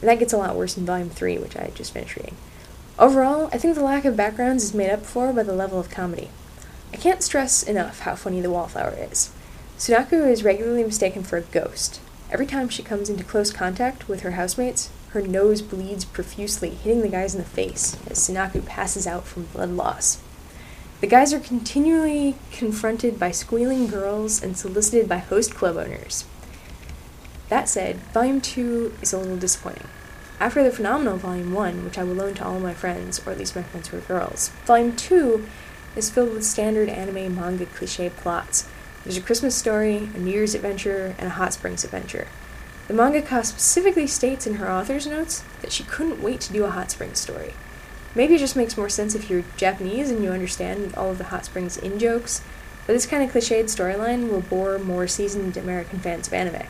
And 0.03 0.10
that 0.10 0.19
gets 0.19 0.33
a 0.33 0.38
lot 0.38 0.57
worse 0.57 0.77
in 0.77 0.86
Volume 0.86 1.10
3, 1.10 1.38
which 1.38 1.55
I 1.55 1.72
just 1.75 1.93
finished 1.93 2.17
reading. 2.17 2.36
Overall, 3.00 3.48
I 3.53 3.57
think 3.57 3.74
the 3.74 3.86
lack 3.86 4.03
of 4.03 4.17
backgrounds 4.17 4.62
is 4.62 4.74
made 4.74 4.89
up 4.89 5.05
for 5.05 5.31
by 5.31 5.43
the 5.43 5.53
level 5.53 5.79
of 5.79 5.89
comedy. 5.89 6.29
I 6.91 6.98
can't 6.98 7.24
stress 7.24 7.63
enough 7.63 8.01
how 8.01 8.15
funny 8.15 8.41
the 8.41 8.51
wallflower 8.51 8.98
is. 9.00 9.31
Sunaku 9.77 10.29
is 10.29 10.43
regularly 10.43 10.83
mistaken 10.83 11.24
for 11.24 11.38
a 11.38 11.41
ghost. 11.41 12.01
Every 12.29 12.45
time 12.45 12.67
she 12.67 12.83
comes 12.83 13.10
into 13.10 13.24
close 13.24 13.53
contact 13.53 14.10
with 14.10 14.24
her 14.24 14.31
housemates, 14.31 14.89
her 15.12 15.22
nose 15.22 15.62
bleeds 15.62 16.03
profusely, 16.03 16.72
hitting 16.72 17.01
the 17.01 17.07
guys 17.07 17.33
in 17.33 17.39
the 17.39 17.48
face 17.48 17.95
as 18.07 18.19
Sunaku 18.19 18.65
passes 18.65 19.07
out 19.07 19.24
from 19.24 19.45
blood 19.53 19.69
loss. 19.69 20.22
The 21.00 21.07
guys 21.07 21.31
are 21.31 21.39
continually 21.39 22.36
confronted 22.51 23.17
by 23.17 23.31
squealing 23.31 23.88
girls 23.88 24.43
and 24.43 24.57
solicited 24.57 25.07
by 25.07 25.19
host 25.19 25.55
club 25.55 25.77
owners. 25.77 26.25
That 27.50 27.69
said, 27.69 27.97
Volume 28.13 28.41
2 28.41 28.95
is 29.01 29.13
a 29.13 29.19
little 29.19 29.38
disappointing. 29.38 29.88
After 30.39 30.63
the 30.63 30.71
phenomenal 30.71 31.17
Volume 31.17 31.53
1, 31.53 31.85
which 31.85 31.97
I 31.97 32.03
will 32.03 32.15
loan 32.15 32.33
to 32.35 32.45
all 32.45 32.59
my 32.59 32.73
friends, 32.73 33.21
or 33.25 33.31
at 33.31 33.38
least 33.38 33.55
my 33.55 33.63
friends 33.63 33.89
who 33.89 33.97
are 33.97 34.01
girls, 34.01 34.50
Volume 34.65 34.95
2 34.95 35.45
is 35.95 36.09
filled 36.09 36.33
with 36.33 36.43
standard 36.43 36.89
anime 36.89 37.35
manga 37.35 37.65
cliche 37.65 38.09
plots. 38.09 38.67
There's 39.03 39.17
a 39.17 39.21
Christmas 39.21 39.55
story, 39.55 40.09
a 40.15 40.17
New 40.17 40.31
Year's 40.31 40.55
adventure, 40.55 41.15
and 41.17 41.27
a 41.27 41.31
hot 41.31 41.53
springs 41.53 41.83
adventure. 41.83 42.27
The 42.88 42.93
mangaka 42.93 43.45
specifically 43.45 44.07
states 44.07 44.45
in 44.47 44.55
her 44.55 44.69
author's 44.69 45.07
notes 45.07 45.43
that 45.62 45.71
she 45.71 45.83
couldn't 45.83 46.21
wait 46.21 46.41
to 46.41 46.53
do 46.53 46.65
a 46.65 46.69
hot 46.69 46.91
springs 46.91 47.19
story. 47.19 47.53
Maybe 48.15 48.35
it 48.35 48.39
just 48.39 48.55
makes 48.55 48.77
more 48.77 48.89
sense 48.89 49.15
if 49.15 49.29
you're 49.29 49.45
Japanese 49.57 50.12
and 50.12 50.23
you 50.23 50.31
understand 50.31 50.93
all 50.95 51.12
of 51.12 51.17
the 51.17 51.25
hot 51.25 51.45
springs 51.45 51.77
in 51.77 52.00
jokes, 52.00 52.41
but 52.85 52.93
this 52.93 53.05
kind 53.05 53.23
of 53.23 53.31
cliched 53.31 53.65
storyline 53.65 54.29
will 54.29 54.41
bore 54.41 54.77
more 54.77 55.07
seasoned 55.07 55.55
American 55.55 56.00
fans 56.00 56.27
of 56.27 56.33
anime. 56.33 56.67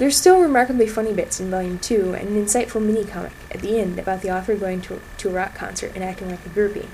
There's 0.00 0.16
still 0.16 0.40
remarkably 0.40 0.86
funny 0.86 1.12
bits 1.12 1.40
in 1.40 1.50
Volume 1.50 1.78
2 1.78 2.14
and 2.14 2.30
an 2.30 2.42
insightful 2.42 2.80
mini 2.82 3.04
comic 3.04 3.32
at 3.50 3.60
the 3.60 3.78
end 3.78 3.98
about 3.98 4.22
the 4.22 4.34
author 4.34 4.56
going 4.56 4.80
to, 4.80 4.98
to 5.18 5.28
a 5.28 5.32
rock 5.32 5.54
concert 5.54 5.92
and 5.94 6.02
acting 6.02 6.30
like 6.30 6.46
a 6.46 6.48
groupie. 6.48 6.86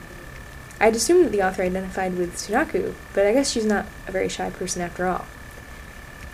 I'd 0.81 0.97
assumed 0.97 1.25
that 1.25 1.31
the 1.31 1.41
author 1.41 1.63
identified 1.63 2.19
with 2.19 2.35
Sunaku, 2.35 2.95
but 3.15 3.25
I 3.25 3.33
guess 3.33 3.49
she's 3.49 3.65
not 3.65 3.87
a 4.09 4.11
very 4.11 4.29
shy 4.29 4.51
person 4.51 4.83
after 4.83 5.07
all. 5.07 5.25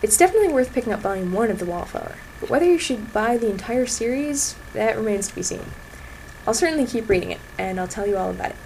It's 0.01 0.17
definitely 0.17 0.49
worth 0.49 0.73
picking 0.73 0.95
up 0.95 1.01
Volume 1.01 1.31
1 1.35 1.51
of 1.51 1.59
The 1.59 1.67
Wallflower, 1.67 2.17
but 2.41 2.49
whether 2.49 2.65
you 2.65 2.79
should 2.79 3.13
buy 3.13 3.37
the 3.37 3.51
entire 3.51 3.85
series, 3.85 4.57
that 4.73 4.97
remains 4.97 5.29
to 5.29 5.35
be 5.35 5.43
seen. 5.43 5.67
I'll 6.47 6.55
certainly 6.55 6.87
keep 6.87 7.07
reading 7.07 7.33
it, 7.33 7.41
and 7.59 7.79
I'll 7.79 7.87
tell 7.87 8.07
you 8.07 8.17
all 8.17 8.31
about 8.31 8.53
it. 8.53 8.57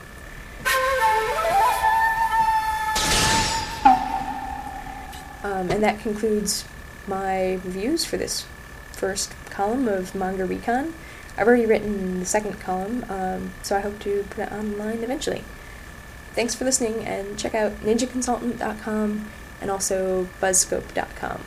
Um, 5.43 5.71
and 5.71 5.83
that 5.83 5.99
concludes 5.99 6.65
my 7.09 7.55
reviews 7.55 8.05
for 8.05 8.17
this 8.17 8.47
first 8.93 9.33
column 9.51 9.89
of 9.89 10.15
Manga 10.15 10.45
Recon. 10.45 10.95
I've 11.37 11.47
already 11.47 11.67
written 11.67 12.21
the 12.21 12.27
second 12.27 12.61
column, 12.61 13.05
um, 13.09 13.53
so 13.63 13.77
I 13.77 13.81
hope 13.81 13.99
to 14.01 14.25
put 14.31 14.45
it 14.45 14.53
online 14.53 15.03
eventually. 15.05 15.45
Thanks 16.35 16.55
for 16.55 16.65
listening, 16.65 17.05
and 17.05 17.39
check 17.39 17.55
out 17.55 17.73
ninjaconsultant.com 17.81 19.31
and 19.61 19.71
also 19.71 20.29
buzzscope.com. 20.41 21.41